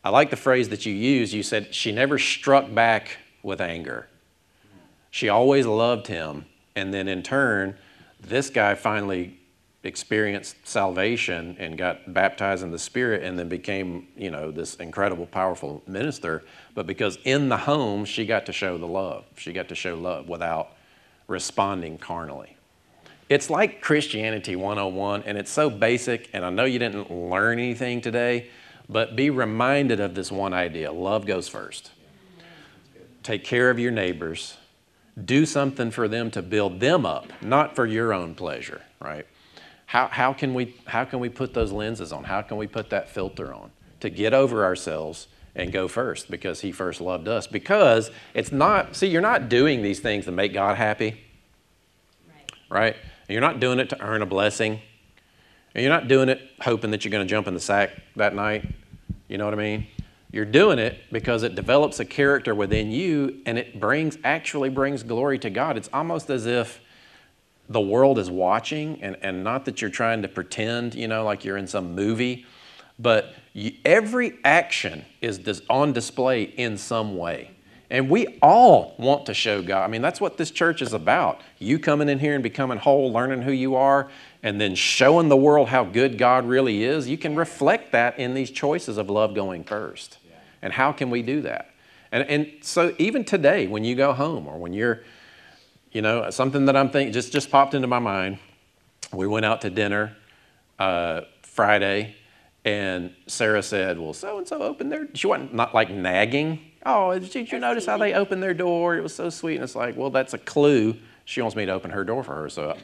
I 0.03 0.09
like 0.09 0.29
the 0.29 0.37
phrase 0.37 0.67
that 0.69 0.85
you 0.85 0.93
used. 0.93 1.33
You 1.33 1.43
said 1.43 1.73
she 1.73 1.93
never 1.93 2.19
struck 2.19 2.73
back 2.73 3.17
with 3.43 3.61
anger. 3.61 4.07
She 5.11 5.29
always 5.29 5.65
loved 5.65 6.07
him 6.07 6.45
and 6.77 6.93
then 6.93 7.07
in 7.07 7.23
turn, 7.23 7.75
this 8.21 8.51
guy 8.51 8.75
finally 8.75 9.39
experienced 9.83 10.55
salvation 10.67 11.55
and 11.57 11.75
got 11.75 12.13
baptized 12.13 12.61
in 12.61 12.69
the 12.69 12.77
Spirit 12.77 13.23
and 13.23 13.37
then 13.37 13.49
became, 13.49 14.07
you 14.15 14.29
know, 14.29 14.51
this 14.51 14.75
incredible, 14.75 15.25
powerful 15.25 15.81
minister. 15.87 16.43
But 16.75 16.85
because 16.85 17.17
in 17.23 17.49
the 17.49 17.57
home, 17.57 18.05
she 18.05 18.27
got 18.27 18.45
to 18.45 18.53
show 18.53 18.77
the 18.77 18.85
love. 18.85 19.25
She 19.37 19.53
got 19.53 19.69
to 19.69 19.75
show 19.75 19.95
love 19.95 20.29
without 20.29 20.73
responding 21.27 21.97
carnally. 21.97 22.55
It's 23.27 23.49
like 23.49 23.81
Christianity 23.81 24.55
101, 24.55 25.23
and 25.23 25.35
it's 25.35 25.51
so 25.51 25.71
basic, 25.71 26.29
and 26.31 26.45
I 26.45 26.51
know 26.51 26.65
you 26.65 26.77
didn't 26.77 27.09
learn 27.09 27.57
anything 27.57 28.01
today, 28.01 28.51
but 28.87 29.15
be 29.15 29.31
reminded 29.31 29.99
of 29.99 30.13
this 30.13 30.31
one 30.31 30.53
idea 30.53 30.91
love 30.91 31.25
goes 31.25 31.49
first. 31.49 31.89
Take 33.23 33.43
care 33.43 33.71
of 33.71 33.79
your 33.79 33.91
neighbors 33.91 34.57
do 35.25 35.45
something 35.45 35.91
for 35.91 36.07
them 36.07 36.29
to 36.31 36.41
build 36.41 36.79
them 36.79 37.05
up, 37.05 37.31
not 37.41 37.75
for 37.75 37.85
your 37.85 38.13
own 38.13 38.35
pleasure, 38.35 38.81
right? 38.99 39.25
How, 39.87 40.07
how, 40.07 40.33
can 40.33 40.53
we, 40.53 40.75
how 40.85 41.05
can 41.05 41.19
we 41.19 41.29
put 41.29 41.53
those 41.53 41.71
lenses 41.71 42.11
on? 42.11 42.25
How 42.25 42.41
can 42.41 42.57
we 42.57 42.67
put 42.67 42.89
that 42.89 43.09
filter 43.09 43.53
on 43.53 43.71
to 44.01 44.09
get 44.09 44.33
over 44.33 44.63
ourselves 44.63 45.27
and 45.55 45.71
go 45.71 45.87
first 45.87 46.29
because 46.29 46.61
He 46.61 46.71
first 46.71 47.01
loved 47.01 47.27
us? 47.27 47.47
Because 47.47 48.11
it's 48.33 48.51
not, 48.51 48.95
see, 48.95 49.07
you're 49.07 49.21
not 49.21 49.49
doing 49.49 49.81
these 49.81 49.99
things 49.99 50.25
to 50.25 50.31
make 50.31 50.53
God 50.53 50.77
happy, 50.77 51.21
right? 52.27 52.51
right? 52.69 52.95
You're 53.29 53.41
not 53.41 53.59
doing 53.59 53.79
it 53.79 53.89
to 53.89 54.01
earn 54.01 54.21
a 54.21 54.25
blessing. 54.25 54.81
And 55.73 55.83
you're 55.83 55.93
not 55.93 56.07
doing 56.07 56.29
it 56.29 56.41
hoping 56.61 56.91
that 56.91 57.05
you're 57.05 57.11
going 57.11 57.25
to 57.25 57.29
jump 57.29 57.47
in 57.47 57.53
the 57.53 57.59
sack 57.59 57.91
that 58.15 58.33
night. 58.33 58.67
You 59.27 59.37
know 59.37 59.45
what 59.45 59.53
I 59.53 59.57
mean? 59.57 59.87
You're 60.31 60.45
doing 60.45 60.77
it 60.77 60.99
because 61.11 61.43
it 61.43 61.55
develops 61.55 61.99
a 61.99 62.05
character 62.05 62.53
within 62.53 62.91
you 62.91 63.41
and 63.45 63.57
it 63.57 63.79
brings 63.79 64.17
actually 64.23 64.69
brings 64.69 65.03
glory 65.03 65.39
to 65.39 65.49
God. 65.49 65.77
It's 65.77 65.89
almost 65.93 66.29
as 66.29 66.45
if 66.45 66.81
the 67.69 67.81
world 67.81 68.19
is 68.19 68.29
watching 68.29 69.01
and, 69.01 69.17
and 69.21 69.43
not 69.43 69.65
that 69.65 69.81
you're 69.81 69.89
trying 69.89 70.21
to 70.21 70.27
pretend, 70.27 70.95
you 70.95 71.07
know, 71.07 71.23
like 71.23 71.45
you're 71.45 71.57
in 71.57 71.67
some 71.67 71.95
movie, 71.95 72.45
but 72.99 73.35
you, 73.53 73.73
every 73.85 74.37
action 74.43 75.05
is 75.21 75.37
dis, 75.37 75.61
on 75.69 75.93
display 75.93 76.43
in 76.43 76.77
some 76.77 77.17
way. 77.17 77.51
And 77.89 78.09
we 78.09 78.37
all 78.41 78.95
want 78.97 79.27
to 79.27 79.33
show 79.33 79.61
God. 79.61 79.83
I 79.83 79.87
mean, 79.87 80.01
that's 80.01 80.19
what 80.19 80.37
this 80.37 80.51
church 80.51 80.81
is 80.81 80.91
about. 80.91 81.39
You 81.57 81.79
coming 81.79 82.09
in 82.09 82.19
here 82.19 82.33
and 82.33 82.43
becoming 82.43 82.77
whole, 82.77 83.13
learning 83.13 83.43
who 83.43 83.51
you 83.53 83.75
are, 83.75 84.09
and 84.43 84.59
then 84.59 84.75
showing 84.75 85.29
the 85.29 85.37
world 85.37 85.69
how 85.69 85.85
good 85.85 86.17
God 86.17 86.45
really 86.45 86.83
is. 86.83 87.07
You 87.07 87.17
can 87.17 87.35
reflect 87.35 87.93
that 87.93 88.19
in 88.19 88.33
these 88.33 88.51
choices 88.51 88.97
of 88.97 89.09
love 89.09 89.33
going 89.33 89.63
first. 89.63 90.17
And 90.61 90.73
how 90.73 90.91
can 90.91 91.09
we 91.09 91.21
do 91.21 91.41
that? 91.41 91.69
And, 92.11 92.23
and 92.29 92.51
so 92.61 92.93
even 92.97 93.23
today, 93.23 93.67
when 93.67 93.83
you 93.83 93.95
go 93.95 94.11
home 94.11 94.47
or 94.47 94.57
when 94.57 94.73
you're, 94.73 95.03
you 95.91 96.01
know, 96.01 96.29
something 96.29 96.65
that 96.65 96.75
I'm 96.75 96.89
thinking 96.89 97.13
just, 97.13 97.31
just 97.31 97.49
popped 97.49 97.73
into 97.73 97.87
my 97.87 97.99
mind. 97.99 98.39
We 99.13 99.27
went 99.27 99.45
out 99.45 99.61
to 99.61 99.69
dinner 99.69 100.15
uh, 100.79 101.21
Friday, 101.41 102.15
and 102.65 103.13
Sara 103.27 103.63
said, 103.63 103.97
Well, 103.97 104.13
so 104.13 104.37
and 104.37 104.47
so 104.47 104.61
opened 104.61 104.91
their 104.91 105.07
She 105.13 105.27
wasn't 105.27 105.53
not 105.53 105.73
like 105.73 105.89
nagging. 105.89 106.66
Oh, 106.89 107.19
did 107.19 107.51
you 107.51 107.59
notice 107.59 107.85
how 107.85 107.97
they 107.97 108.13
opened 108.13 108.41
their 108.41 108.53
door? 108.53 108.95
It 108.95 109.03
was 109.03 109.13
so 109.13 109.29
sweet. 109.29 109.55
And 109.55 109.63
it's 109.65 109.75
like, 109.75 109.97
Well, 109.97 110.09
that's 110.09 110.33
a 110.33 110.37
clue 110.37 110.95
She 111.25 111.41
wants 111.41 111.55
me 111.57 111.65
to 111.65 111.73
open 111.73 111.91
her 111.91 112.05
door 112.05 112.23
for 112.23 112.33
her, 112.35 112.49
so 112.49 112.77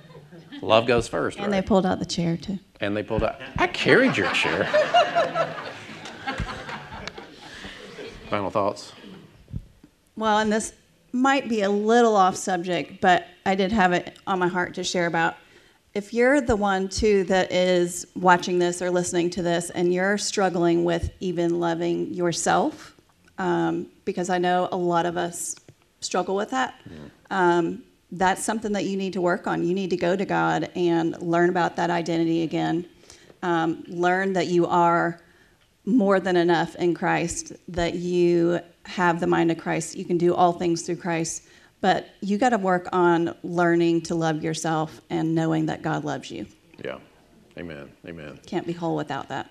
love 0.62 0.86
goes 0.86 1.06
first. 1.06 1.38
And 1.38 1.52
they 1.52 1.60
pulled 1.60 1.84
out 1.84 1.98
the 1.98 2.06
chair 2.06 2.38
too. 2.38 2.58
and 2.80 2.96
they 2.96 3.02
pulled 3.02 3.22
out. 3.22 3.36
I 3.58 3.66
carried 3.66 4.16
your 4.16 4.32
chair. 4.32 4.64
Final 8.30 8.50
thoughts? 8.50 8.92
Well, 10.16 10.38
and 10.38 10.50
this 10.50 10.72
might 11.12 11.48
be 11.50 11.60
a 11.60 11.68
little 11.68 12.16
off 12.16 12.36
subject, 12.36 13.02
but 13.02 13.26
I 13.44 13.54
did 13.54 13.70
have 13.72 13.92
it 13.92 14.18
on 14.26 14.38
my 14.38 14.48
heart 14.48 14.72
to 14.74 14.84
share 14.84 15.04
about. 15.06 15.36
If 15.92 16.14
you're 16.14 16.40
the 16.40 16.56
one 16.56 16.88
too 16.88 17.24
that 17.24 17.52
is 17.52 18.06
watching 18.16 18.58
this 18.58 18.80
or 18.80 18.90
listening 18.90 19.28
to 19.30 19.42
this 19.42 19.68
and 19.68 19.92
you're 19.92 20.16
struggling 20.16 20.84
with 20.84 21.10
even 21.20 21.60
loving 21.60 22.14
yourself, 22.14 22.91
um, 23.42 23.88
because 24.04 24.30
I 24.30 24.38
know 24.38 24.68
a 24.70 24.76
lot 24.76 25.04
of 25.04 25.16
us 25.16 25.56
struggle 26.00 26.36
with 26.36 26.50
that, 26.50 26.80
um, 27.30 27.82
that's 28.12 28.44
something 28.44 28.72
that 28.72 28.84
you 28.84 28.96
need 28.96 29.14
to 29.14 29.20
work 29.20 29.48
on. 29.48 29.64
You 29.64 29.74
need 29.74 29.90
to 29.90 29.96
go 29.96 30.14
to 30.14 30.24
God 30.24 30.70
and 30.76 31.20
learn 31.20 31.50
about 31.50 31.74
that 31.76 31.90
identity 31.90 32.42
again. 32.44 32.86
Um, 33.42 33.82
learn 33.88 34.34
that 34.34 34.46
you 34.46 34.68
are 34.68 35.20
more 35.84 36.20
than 36.20 36.36
enough 36.36 36.76
in 36.76 36.94
Christ, 36.94 37.52
that 37.66 37.94
you 37.94 38.60
have 38.84 39.18
the 39.18 39.26
mind 39.26 39.50
of 39.50 39.58
Christ. 39.58 39.96
You 39.96 40.04
can 40.04 40.18
do 40.18 40.34
all 40.36 40.52
things 40.52 40.82
through 40.82 40.96
Christ, 40.96 41.42
but 41.80 42.10
you 42.20 42.38
got 42.38 42.50
to 42.50 42.58
work 42.58 42.88
on 42.92 43.34
learning 43.42 44.02
to 44.02 44.14
love 44.14 44.44
yourself 44.44 45.00
and 45.10 45.34
knowing 45.34 45.66
that 45.66 45.82
God 45.82 46.04
loves 46.04 46.30
you. 46.30 46.46
Yeah. 46.84 46.98
Amen. 47.58 47.90
Amen. 48.06 48.38
Can't 48.46 48.68
be 48.68 48.72
whole 48.72 48.94
without 48.94 49.30
that. 49.30 49.50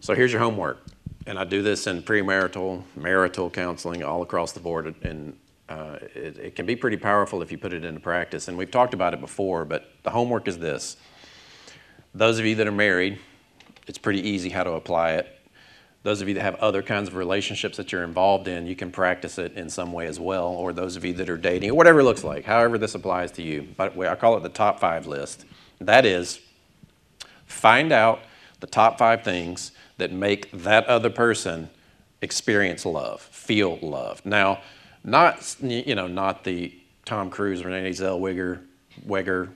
So 0.00 0.14
here's 0.14 0.30
your 0.30 0.42
homework. 0.42 0.84
And 1.28 1.38
I 1.38 1.44
do 1.44 1.60
this 1.60 1.86
in 1.86 2.02
premarital, 2.02 2.82
marital 2.96 3.50
counseling 3.50 4.02
all 4.02 4.22
across 4.22 4.52
the 4.52 4.60
board. 4.60 4.94
And 5.02 5.38
uh, 5.68 5.98
it, 6.14 6.38
it 6.38 6.56
can 6.56 6.64
be 6.64 6.74
pretty 6.74 6.96
powerful 6.96 7.42
if 7.42 7.52
you 7.52 7.58
put 7.58 7.74
it 7.74 7.84
into 7.84 8.00
practice. 8.00 8.48
And 8.48 8.56
we've 8.56 8.70
talked 8.70 8.94
about 8.94 9.12
it 9.12 9.20
before, 9.20 9.66
but 9.66 9.92
the 10.04 10.10
homework 10.10 10.48
is 10.48 10.56
this. 10.56 10.96
Those 12.14 12.38
of 12.38 12.46
you 12.46 12.54
that 12.54 12.66
are 12.66 12.72
married, 12.72 13.18
it's 13.86 13.98
pretty 13.98 14.26
easy 14.26 14.48
how 14.48 14.64
to 14.64 14.72
apply 14.72 15.16
it. 15.16 15.38
Those 16.02 16.22
of 16.22 16.28
you 16.28 16.34
that 16.34 16.40
have 16.40 16.54
other 16.54 16.82
kinds 16.82 17.10
of 17.10 17.14
relationships 17.14 17.76
that 17.76 17.92
you're 17.92 18.04
involved 18.04 18.48
in, 18.48 18.66
you 18.66 18.74
can 18.74 18.90
practice 18.90 19.36
it 19.36 19.52
in 19.52 19.68
some 19.68 19.92
way 19.92 20.06
as 20.06 20.18
well. 20.18 20.46
Or 20.46 20.72
those 20.72 20.96
of 20.96 21.04
you 21.04 21.12
that 21.12 21.28
are 21.28 21.36
dating, 21.36 21.68
or 21.68 21.74
whatever 21.74 22.00
it 22.00 22.04
looks 22.04 22.24
like, 22.24 22.46
however 22.46 22.78
this 22.78 22.94
applies 22.94 23.32
to 23.32 23.42
you. 23.42 23.68
But 23.76 23.98
I 23.98 24.14
call 24.14 24.38
it 24.38 24.42
the 24.42 24.48
top 24.48 24.80
five 24.80 25.06
list. 25.06 25.44
That 25.78 26.06
is, 26.06 26.40
find 27.44 27.92
out 27.92 28.20
the 28.60 28.66
top 28.66 28.96
five 28.96 29.24
things 29.24 29.72
that 29.98 30.12
make 30.12 30.50
that 30.52 30.86
other 30.86 31.10
person 31.10 31.68
experience 32.22 32.86
love, 32.86 33.20
feel 33.20 33.78
love. 33.80 34.24
Now, 34.24 34.60
not 35.04 35.56
you 35.60 35.94
know, 35.94 36.06
not 36.06 36.44
the 36.44 36.74
Tom 37.04 37.30
Cruise, 37.30 37.64
Renee 37.64 37.90
Zellweger, 37.90 38.60
Weger, 39.06 39.50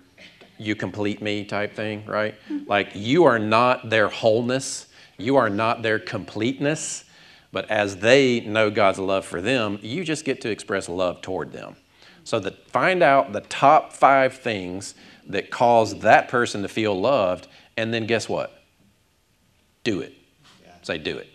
you 0.58 0.74
complete 0.74 1.20
me 1.20 1.44
type 1.44 1.74
thing, 1.74 2.04
right? 2.06 2.34
Mm-hmm. 2.48 2.68
Like 2.68 2.90
you 2.94 3.24
are 3.24 3.38
not 3.38 3.90
their 3.90 4.08
wholeness, 4.08 4.86
you 5.18 5.36
are 5.36 5.50
not 5.50 5.82
their 5.82 5.98
completeness, 5.98 7.04
but 7.50 7.70
as 7.70 7.96
they 7.96 8.40
know 8.40 8.70
God's 8.70 8.98
love 8.98 9.24
for 9.24 9.40
them, 9.40 9.78
you 9.82 10.04
just 10.04 10.24
get 10.24 10.40
to 10.42 10.50
express 10.50 10.88
love 10.88 11.20
toward 11.20 11.52
them. 11.52 11.76
So 12.24 12.38
that 12.40 12.70
find 12.70 13.02
out 13.02 13.32
the 13.32 13.40
top 13.40 13.92
five 13.92 14.34
things 14.34 14.94
that 15.26 15.50
cause 15.50 16.00
that 16.00 16.28
person 16.28 16.62
to 16.62 16.68
feel 16.68 16.98
loved, 16.98 17.48
and 17.76 17.92
then 17.92 18.06
guess 18.06 18.28
what? 18.28 18.62
Do 19.84 20.00
it. 20.00 20.14
Say, 20.82 20.98
do 20.98 21.18
it. 21.18 21.28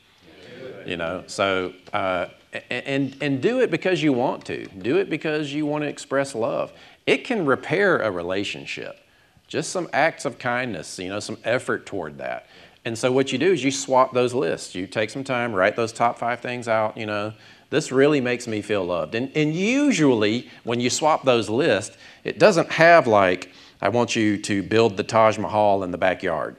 You 0.85 0.97
know, 0.97 1.23
so 1.27 1.73
uh, 1.91 2.27
and 2.69 3.15
and 3.21 3.41
do 3.41 3.59
it 3.59 3.71
because 3.71 4.01
you 4.01 4.13
want 4.13 4.45
to. 4.45 4.67
Do 4.67 4.97
it 4.97 5.09
because 5.09 5.53
you 5.53 5.65
want 5.65 5.83
to 5.83 5.87
express 5.87 6.33
love. 6.33 6.71
It 7.05 7.23
can 7.25 7.45
repair 7.45 7.99
a 7.99 8.11
relationship. 8.11 8.99
Just 9.47 9.71
some 9.71 9.87
acts 9.93 10.25
of 10.25 10.37
kindness, 10.39 10.99
you 10.99 11.07
know, 11.07 11.19
some 11.19 11.37
effort 11.43 11.85
toward 11.85 12.17
that. 12.17 12.47
And 12.83 12.97
so 12.97 13.11
what 13.11 13.31
you 13.31 13.37
do 13.37 13.51
is 13.51 13.63
you 13.63 13.71
swap 13.71 14.13
those 14.13 14.33
lists. 14.33 14.75
You 14.75 14.87
take 14.87 15.09
some 15.09 15.23
time, 15.23 15.53
write 15.53 15.75
those 15.75 15.91
top 15.91 16.17
five 16.17 16.39
things 16.39 16.67
out, 16.67 16.97
you 16.97 17.05
know. 17.05 17.33
This 17.69 17.91
really 17.91 18.21
makes 18.21 18.47
me 18.47 18.61
feel 18.61 18.85
loved. 18.85 19.13
And, 19.13 19.29
and 19.35 19.53
usually, 19.53 20.49
when 20.63 20.79
you 20.79 20.89
swap 20.89 21.25
those 21.25 21.49
lists, 21.49 21.97
it 22.23 22.39
doesn't 22.39 22.71
have 22.71 23.07
like, 23.07 23.51
I 23.81 23.89
want 23.89 24.15
you 24.15 24.37
to 24.37 24.63
build 24.63 24.95
the 24.95 25.03
Taj 25.03 25.37
Mahal 25.37 25.83
in 25.83 25.91
the 25.91 25.97
backyard, 25.97 26.55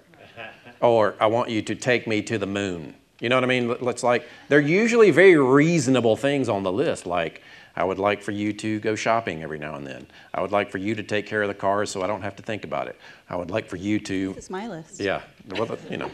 or 0.80 1.14
I 1.20 1.26
want 1.26 1.50
you 1.50 1.62
to 1.62 1.74
take 1.74 2.06
me 2.06 2.22
to 2.22 2.38
the 2.38 2.46
moon. 2.46 2.94
You 3.20 3.28
know 3.28 3.36
what 3.36 3.44
I 3.44 3.48
mean? 3.48 3.76
It's 3.82 4.02
like, 4.02 4.28
they're 4.48 4.60
usually 4.60 5.10
very 5.10 5.36
reasonable 5.36 6.16
things 6.16 6.48
on 6.48 6.62
the 6.62 6.72
list, 6.72 7.06
like, 7.06 7.42
I 7.76 7.84
would 7.84 7.98
like 8.00 8.22
for 8.22 8.32
you 8.32 8.52
to 8.54 8.80
go 8.80 8.96
shopping 8.96 9.44
every 9.44 9.58
now 9.58 9.76
and 9.76 9.86
then. 9.86 10.08
I 10.34 10.40
would 10.40 10.50
like 10.50 10.68
for 10.68 10.78
you 10.78 10.96
to 10.96 11.02
take 11.04 11.26
care 11.26 11.42
of 11.42 11.48
the 11.48 11.54
cars 11.54 11.90
so 11.90 12.02
I 12.02 12.08
don't 12.08 12.22
have 12.22 12.34
to 12.36 12.42
think 12.42 12.64
about 12.64 12.88
it. 12.88 12.96
I 13.30 13.36
would 13.36 13.52
like 13.52 13.68
for 13.68 13.76
you 13.76 14.00
to. 14.00 14.34
This 14.34 14.44
is 14.44 14.50
my 14.50 14.66
list. 14.66 14.98
Yeah, 14.98 15.22
well, 15.50 15.78
you 15.88 15.98
know, 15.98 16.10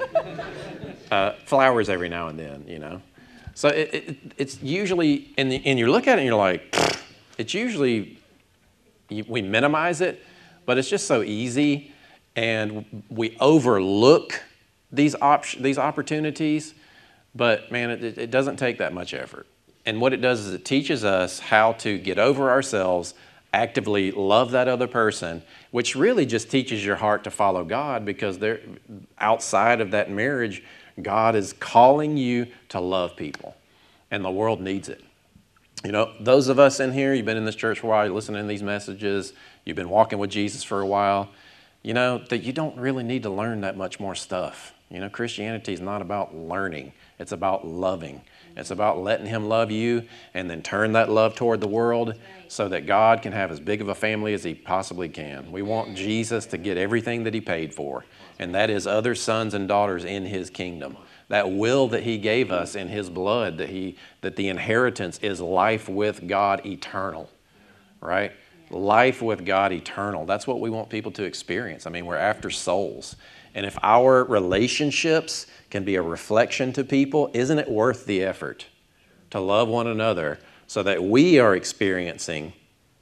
uh, 1.10 1.32
flowers 1.46 1.88
every 1.88 2.10
now 2.10 2.28
and 2.28 2.38
then, 2.38 2.64
you 2.68 2.78
know. 2.78 3.00
So 3.54 3.68
it, 3.68 3.94
it, 3.94 4.18
it's 4.36 4.62
usually, 4.62 5.32
and, 5.38 5.50
the, 5.50 5.62
and 5.64 5.78
you 5.78 5.90
look 5.90 6.06
at 6.06 6.18
it 6.18 6.22
and 6.22 6.26
you're 6.26 6.36
like, 6.36 6.76
it's 7.38 7.54
usually, 7.54 8.18
we 9.08 9.40
minimize 9.40 10.02
it, 10.02 10.22
but 10.66 10.76
it's 10.76 10.90
just 10.90 11.06
so 11.06 11.22
easy, 11.22 11.92
and 12.36 13.04
we 13.08 13.38
overlook 13.40 14.42
these, 14.94 15.14
op- 15.16 15.50
these 15.58 15.78
opportunities, 15.78 16.74
but 17.34 17.70
man, 17.70 17.90
it, 17.90 18.18
it 18.18 18.30
doesn't 18.30 18.56
take 18.56 18.78
that 18.78 18.92
much 18.92 19.14
effort. 19.14 19.46
And 19.86 20.00
what 20.00 20.12
it 20.12 20.18
does 20.18 20.46
is 20.46 20.54
it 20.54 20.64
teaches 20.64 21.04
us 21.04 21.38
how 21.38 21.72
to 21.74 21.98
get 21.98 22.18
over 22.18 22.50
ourselves, 22.50 23.14
actively 23.52 24.10
love 24.10 24.50
that 24.52 24.66
other 24.66 24.86
person, 24.86 25.42
which 25.70 25.94
really 25.94 26.26
just 26.26 26.50
teaches 26.50 26.84
your 26.84 26.96
heart 26.96 27.24
to 27.24 27.30
follow 27.30 27.64
God 27.64 28.04
because 28.04 28.38
they're 28.38 28.60
outside 29.18 29.80
of 29.80 29.90
that 29.92 30.10
marriage, 30.10 30.62
God 31.00 31.34
is 31.34 31.52
calling 31.52 32.16
you 32.16 32.46
to 32.70 32.80
love 32.80 33.16
people. 33.16 33.56
And 34.10 34.24
the 34.24 34.30
world 34.30 34.60
needs 34.60 34.88
it. 34.88 35.02
You 35.84 35.92
know, 35.92 36.12
those 36.18 36.48
of 36.48 36.58
us 36.58 36.80
in 36.80 36.92
here, 36.92 37.12
you've 37.12 37.26
been 37.26 37.36
in 37.36 37.44
this 37.44 37.54
church 37.56 37.80
for 37.80 37.88
a 37.88 37.90
while, 37.90 38.06
you're 38.06 38.14
listening 38.14 38.42
to 38.42 38.48
these 38.48 38.62
messages, 38.62 39.34
you've 39.64 39.76
been 39.76 39.90
walking 39.90 40.18
with 40.18 40.30
Jesus 40.30 40.62
for 40.62 40.80
a 40.80 40.86
while, 40.86 41.28
you 41.82 41.92
know, 41.92 42.18
that 42.30 42.42
you 42.42 42.52
don't 42.52 42.76
really 42.78 43.04
need 43.04 43.22
to 43.24 43.30
learn 43.30 43.60
that 43.60 43.76
much 43.76 44.00
more 44.00 44.14
stuff. 44.14 44.73
You 44.90 45.00
know, 45.00 45.08
Christianity 45.08 45.72
is 45.72 45.80
not 45.80 46.02
about 46.02 46.34
learning, 46.34 46.92
it's 47.18 47.32
about 47.32 47.66
loving. 47.66 48.22
It's 48.56 48.70
about 48.70 48.98
letting 49.02 49.26
Him 49.26 49.48
love 49.48 49.70
you 49.70 50.04
and 50.32 50.48
then 50.48 50.62
turn 50.62 50.92
that 50.92 51.10
love 51.10 51.34
toward 51.34 51.60
the 51.60 51.68
world 51.68 52.14
so 52.48 52.68
that 52.68 52.86
God 52.86 53.22
can 53.22 53.32
have 53.32 53.50
as 53.50 53.58
big 53.58 53.80
of 53.80 53.88
a 53.88 53.94
family 53.94 54.32
as 54.34 54.44
He 54.44 54.54
possibly 54.54 55.08
can. 55.08 55.50
We 55.50 55.62
want 55.62 55.96
Jesus 55.96 56.46
to 56.46 56.58
get 56.58 56.76
everything 56.76 57.24
that 57.24 57.34
He 57.34 57.40
paid 57.40 57.74
for, 57.74 58.04
and 58.38 58.54
that 58.54 58.70
is 58.70 58.86
other 58.86 59.14
sons 59.14 59.54
and 59.54 59.66
daughters 59.66 60.04
in 60.04 60.24
His 60.26 60.50
kingdom. 60.50 60.96
That 61.28 61.50
will 61.50 61.88
that 61.88 62.04
He 62.04 62.18
gave 62.18 62.52
us 62.52 62.76
in 62.76 62.88
His 62.88 63.10
blood, 63.10 63.58
that, 63.58 63.70
he, 63.70 63.96
that 64.20 64.36
the 64.36 64.48
inheritance 64.48 65.18
is 65.18 65.40
life 65.40 65.88
with 65.88 66.28
God 66.28 66.64
eternal, 66.64 67.30
right? 68.00 68.32
Life 68.70 69.20
with 69.20 69.44
God 69.44 69.72
eternal. 69.72 70.26
That's 70.26 70.46
what 70.46 70.60
we 70.60 70.70
want 70.70 70.90
people 70.90 71.12
to 71.12 71.24
experience. 71.24 71.86
I 71.86 71.90
mean, 71.90 72.06
we're 72.06 72.16
after 72.16 72.50
souls. 72.50 73.16
And 73.54 73.64
if 73.64 73.78
our 73.82 74.24
relationships 74.24 75.46
can 75.70 75.84
be 75.84 75.94
a 75.94 76.02
reflection 76.02 76.72
to 76.72 76.84
people, 76.84 77.30
isn't 77.32 77.58
it 77.58 77.70
worth 77.70 78.06
the 78.06 78.22
effort 78.22 78.66
to 79.30 79.40
love 79.40 79.68
one 79.68 79.86
another 79.86 80.38
so 80.66 80.82
that 80.82 81.02
we 81.02 81.38
are 81.38 81.54
experiencing 81.54 82.52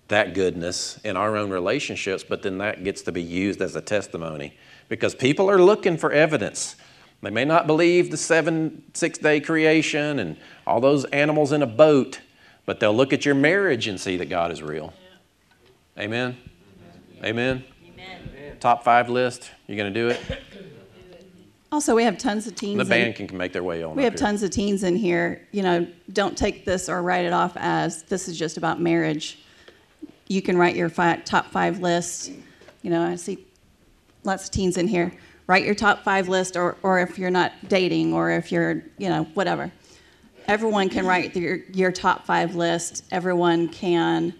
that 0.08 0.34
goodness 0.34 1.00
in 1.04 1.16
our 1.16 1.36
own 1.36 1.50
relationships, 1.50 2.22
but 2.22 2.42
then 2.42 2.58
that 2.58 2.84
gets 2.84 3.02
to 3.02 3.12
be 3.12 3.22
used 3.22 3.62
as 3.62 3.76
a 3.76 3.80
testimony? 3.80 4.56
Because 4.88 5.14
people 5.14 5.50
are 5.50 5.60
looking 5.60 5.96
for 5.96 6.12
evidence. 6.12 6.76
They 7.22 7.30
may 7.30 7.44
not 7.44 7.66
believe 7.66 8.10
the 8.10 8.16
seven, 8.16 8.82
six 8.94 9.18
day 9.18 9.40
creation 9.40 10.18
and 10.18 10.36
all 10.66 10.80
those 10.80 11.04
animals 11.06 11.52
in 11.52 11.62
a 11.62 11.66
boat, 11.66 12.20
but 12.66 12.78
they'll 12.80 12.94
look 12.94 13.12
at 13.12 13.24
your 13.24 13.34
marriage 13.34 13.86
and 13.86 13.98
see 13.98 14.16
that 14.18 14.28
God 14.28 14.50
is 14.50 14.62
real. 14.62 14.92
Amen? 15.98 16.36
Amen? 17.22 17.64
Amen. 17.84 18.31
Top 18.60 18.84
five 18.84 19.08
list. 19.08 19.50
You 19.66 19.76
to 19.76 19.90
do 19.90 20.08
it? 20.08 20.20
Also, 21.70 21.94
we 21.94 22.04
have 22.04 22.18
tons 22.18 22.46
of 22.46 22.54
teens. 22.54 22.76
The 22.76 22.82
in- 22.82 23.14
band 23.14 23.28
can 23.28 23.36
make 23.36 23.52
their 23.52 23.62
way 23.62 23.82
on. 23.82 23.96
We 23.96 24.02
up 24.02 24.12
have 24.12 24.20
here. 24.20 24.26
tons 24.26 24.42
of 24.42 24.50
teens 24.50 24.82
in 24.82 24.94
here. 24.94 25.46
You 25.52 25.62
know, 25.62 25.86
don't 26.12 26.36
take 26.36 26.64
this 26.66 26.88
or 26.88 27.02
write 27.02 27.24
it 27.24 27.32
off 27.32 27.52
as 27.56 28.02
this 28.04 28.28
is 28.28 28.38
just 28.38 28.58
about 28.58 28.80
marriage. 28.80 29.38
You 30.28 30.42
can 30.42 30.56
write 30.58 30.76
your 30.76 30.90
fi- 30.90 31.16
top 31.24 31.46
five 31.46 31.80
list. 31.80 32.30
You 32.82 32.90
know, 32.90 33.02
I 33.02 33.16
see 33.16 33.46
lots 34.24 34.44
of 34.44 34.50
teens 34.50 34.76
in 34.76 34.86
here. 34.86 35.12
Write 35.46 35.64
your 35.64 35.74
top 35.74 36.04
five 36.04 36.28
list, 36.28 36.56
or, 36.56 36.76
or 36.82 37.00
if 37.00 37.18
you're 37.18 37.30
not 37.30 37.52
dating, 37.68 38.12
or 38.12 38.30
if 38.30 38.52
you're, 38.52 38.84
you 38.98 39.08
know, 39.08 39.24
whatever. 39.34 39.72
Everyone 40.46 40.88
can 40.88 41.06
write 41.06 41.34
your, 41.36 41.56
your 41.72 41.90
top 41.92 42.26
five 42.26 42.54
list. 42.54 43.04
Everyone 43.10 43.68
can, 43.68 44.34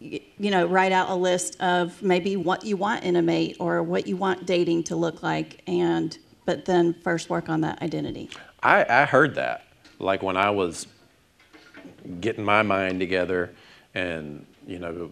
you 0.00 0.50
know, 0.50 0.66
write 0.66 0.92
out 0.92 1.10
a 1.10 1.14
list 1.14 1.60
of 1.60 2.02
maybe 2.02 2.36
what 2.36 2.64
you 2.64 2.76
want 2.76 3.04
in 3.04 3.16
a 3.16 3.22
mate 3.22 3.56
or 3.60 3.82
what 3.82 4.06
you 4.06 4.16
want 4.16 4.46
dating 4.46 4.84
to 4.84 4.96
look 4.96 5.22
like, 5.22 5.62
and 5.66 6.18
but 6.46 6.64
then 6.64 6.94
first 6.94 7.30
work 7.30 7.48
on 7.48 7.60
that 7.60 7.80
identity. 7.82 8.30
I, 8.62 8.84
I 8.88 9.04
heard 9.04 9.34
that. 9.36 9.66
Like 9.98 10.22
when 10.22 10.36
I 10.36 10.50
was 10.50 10.86
getting 12.20 12.44
my 12.44 12.62
mind 12.62 13.00
together 13.00 13.54
and, 13.94 14.46
you 14.66 14.78
know, 14.78 15.10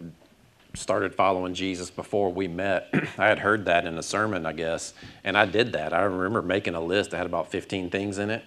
started 0.73 1.15
following 1.15 1.53
Jesus 1.53 1.89
before 1.89 2.31
we 2.31 2.47
met. 2.47 2.89
I 3.17 3.27
had 3.27 3.39
heard 3.39 3.65
that 3.65 3.85
in 3.85 3.97
a 3.97 4.03
sermon, 4.03 4.45
I 4.45 4.53
guess, 4.53 4.93
and 5.23 5.37
I 5.37 5.45
did 5.45 5.73
that. 5.73 5.93
I 5.93 6.01
remember 6.01 6.41
making 6.41 6.75
a 6.75 6.81
list 6.81 7.11
that 7.11 7.17
had 7.17 7.25
about 7.25 7.51
15 7.51 7.89
things 7.89 8.17
in 8.17 8.29
it. 8.29 8.43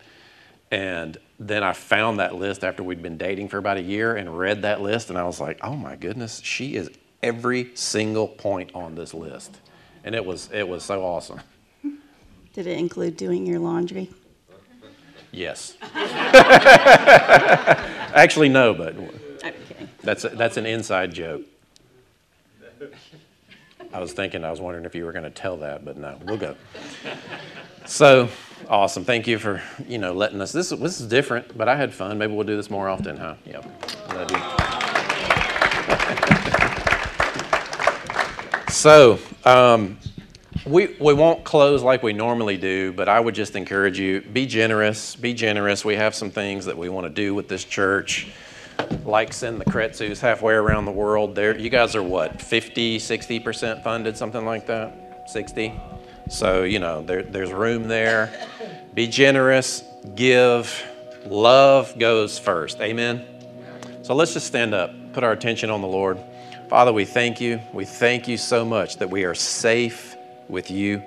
And 0.70 1.18
then 1.48 1.62
I 1.62 1.72
found 1.72 2.18
that 2.18 2.34
list 2.34 2.64
after 2.64 2.82
we'd 2.82 3.02
been 3.02 3.18
dating 3.18 3.48
for 3.48 3.58
about 3.58 3.76
a 3.76 3.82
year 3.82 4.16
and 4.16 4.38
read 4.38 4.62
that 4.62 4.80
list, 4.80 5.10
and 5.10 5.18
I 5.18 5.24
was 5.24 5.40
like, 5.40 5.58
oh 5.62 5.74
my 5.74 5.96
goodness, 5.96 6.40
she 6.44 6.76
is 6.76 6.90
every 7.22 7.74
single 7.74 8.28
point 8.28 8.70
on 8.74 8.94
this 8.94 9.12
list. 9.14 9.56
And 10.04 10.14
it 10.14 10.24
was, 10.24 10.48
it 10.52 10.66
was 10.66 10.84
so 10.84 11.04
awesome. 11.04 11.40
Did 12.52 12.66
it 12.66 12.78
include 12.78 13.16
doing 13.16 13.46
your 13.46 13.58
laundry? 13.58 14.10
Yes. 15.30 15.76
Actually, 18.14 18.50
no, 18.50 18.74
but 18.74 18.94
that's, 20.02 20.22
that's 20.22 20.56
an 20.58 20.66
inside 20.66 21.14
joke. 21.14 21.42
I 23.92 24.00
was 24.00 24.12
thinking, 24.12 24.44
I 24.44 24.50
was 24.50 24.60
wondering 24.60 24.84
if 24.84 24.94
you 24.94 25.04
were 25.04 25.12
going 25.12 25.24
to 25.24 25.30
tell 25.30 25.56
that, 25.58 25.84
but 25.84 25.96
no, 25.96 26.18
we'll 26.24 26.36
go. 26.36 26.56
So 27.86 28.28
awesome. 28.72 29.04
Thank 29.04 29.26
you 29.28 29.38
for, 29.38 29.62
you 29.86 29.98
know, 29.98 30.14
letting 30.14 30.40
us. 30.40 30.50
This, 30.50 30.70
this 30.70 31.00
is 31.00 31.06
different, 31.06 31.56
but 31.56 31.68
I 31.68 31.76
had 31.76 31.92
fun. 31.92 32.16
Maybe 32.16 32.34
we'll 32.34 32.46
do 32.46 32.56
this 32.56 32.70
more 32.70 32.88
often, 32.88 33.16
huh? 33.18 33.34
Yep. 33.44 33.68
So, 38.72 39.18
um, 39.44 39.98
we, 40.64 40.96
we 40.98 41.12
won't 41.12 41.44
close 41.44 41.82
like 41.82 42.02
we 42.02 42.14
normally 42.14 42.56
do, 42.56 42.92
but 42.92 43.06
I 43.08 43.20
would 43.20 43.34
just 43.34 43.54
encourage 43.54 43.98
you 44.00 44.22
be 44.22 44.46
generous. 44.46 45.14
Be 45.14 45.34
generous. 45.34 45.84
We 45.84 45.94
have 45.94 46.14
some 46.14 46.30
things 46.30 46.64
that 46.64 46.76
we 46.76 46.88
want 46.88 47.06
to 47.06 47.12
do 47.12 47.34
with 47.34 47.48
this 47.48 47.64
church, 47.64 48.28
like 49.04 49.34
send 49.34 49.60
the 49.60 49.66
Kretzus 49.66 50.20
halfway 50.20 50.54
around 50.54 50.86
the 50.86 50.90
world. 50.90 51.34
There, 51.34 51.56
you 51.56 51.68
guys 51.68 51.94
are 51.94 52.02
what, 52.02 52.40
50, 52.40 52.98
60% 52.98 53.84
funded, 53.84 54.16
something 54.16 54.44
like 54.44 54.66
that? 54.66 55.30
60? 55.30 55.78
So, 56.28 56.62
you 56.64 56.78
know, 56.78 57.02
there, 57.02 57.22
there's 57.22 57.52
room 57.52 57.88
there. 57.88 58.32
Be 58.94 59.06
generous, 59.06 59.84
give. 60.14 60.84
Love 61.26 61.98
goes 61.98 62.38
first. 62.38 62.80
Amen? 62.80 63.24
So 64.02 64.14
let's 64.14 64.32
just 64.32 64.46
stand 64.46 64.74
up, 64.74 64.90
put 65.12 65.24
our 65.24 65.32
attention 65.32 65.70
on 65.70 65.80
the 65.80 65.88
Lord. 65.88 66.18
Father, 66.68 66.92
we 66.92 67.04
thank 67.04 67.40
you. 67.40 67.60
We 67.72 67.84
thank 67.84 68.26
you 68.26 68.36
so 68.36 68.64
much 68.64 68.96
that 68.96 69.10
we 69.10 69.24
are 69.24 69.34
safe 69.34 70.16
with 70.48 70.70
you, 70.70 71.02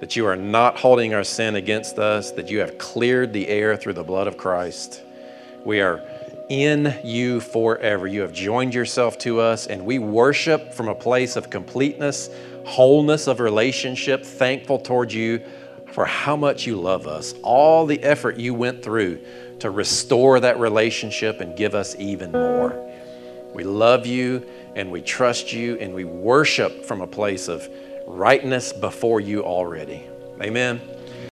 that 0.00 0.16
you 0.16 0.26
are 0.26 0.36
not 0.36 0.76
holding 0.76 1.14
our 1.14 1.24
sin 1.24 1.56
against 1.56 1.98
us, 1.98 2.32
that 2.32 2.50
you 2.50 2.58
have 2.58 2.78
cleared 2.78 3.32
the 3.32 3.48
air 3.48 3.76
through 3.76 3.92
the 3.94 4.02
blood 4.02 4.26
of 4.26 4.36
Christ. 4.36 5.02
We 5.64 5.80
are 5.80 6.02
in 6.48 6.94
you 7.04 7.40
forever. 7.40 8.06
You 8.06 8.20
have 8.20 8.32
joined 8.32 8.74
yourself 8.74 9.18
to 9.18 9.40
us, 9.40 9.66
and 9.66 9.84
we 9.86 9.98
worship 9.98 10.74
from 10.74 10.88
a 10.88 10.94
place 10.94 11.36
of 11.36 11.48
completeness, 11.48 12.28
wholeness 12.64 13.26
of 13.26 13.40
relationship, 13.40 14.24
thankful 14.24 14.78
towards 14.78 15.14
you 15.14 15.42
for 15.92 16.04
how 16.04 16.36
much 16.36 16.66
you 16.66 16.76
love 16.80 17.06
us, 17.06 17.34
all 17.42 17.86
the 17.86 18.02
effort 18.02 18.36
you 18.36 18.52
went 18.52 18.82
through 18.82 19.20
to 19.60 19.70
restore 19.70 20.40
that 20.40 20.58
relationship 20.58 21.40
and 21.40 21.56
give 21.56 21.74
us 21.74 21.94
even 21.98 22.32
more. 22.32 22.80
We 23.54 23.62
love 23.62 24.04
you 24.04 24.44
and 24.74 24.90
we 24.90 25.00
trust 25.00 25.52
you 25.52 25.78
and 25.78 25.94
we 25.94 26.04
worship 26.04 26.84
from 26.84 27.00
a 27.00 27.06
place 27.06 27.48
of 27.48 27.68
rightness 28.06 28.72
before 28.72 29.20
you 29.20 29.44
already. 29.44 30.02
Amen. 30.42 30.80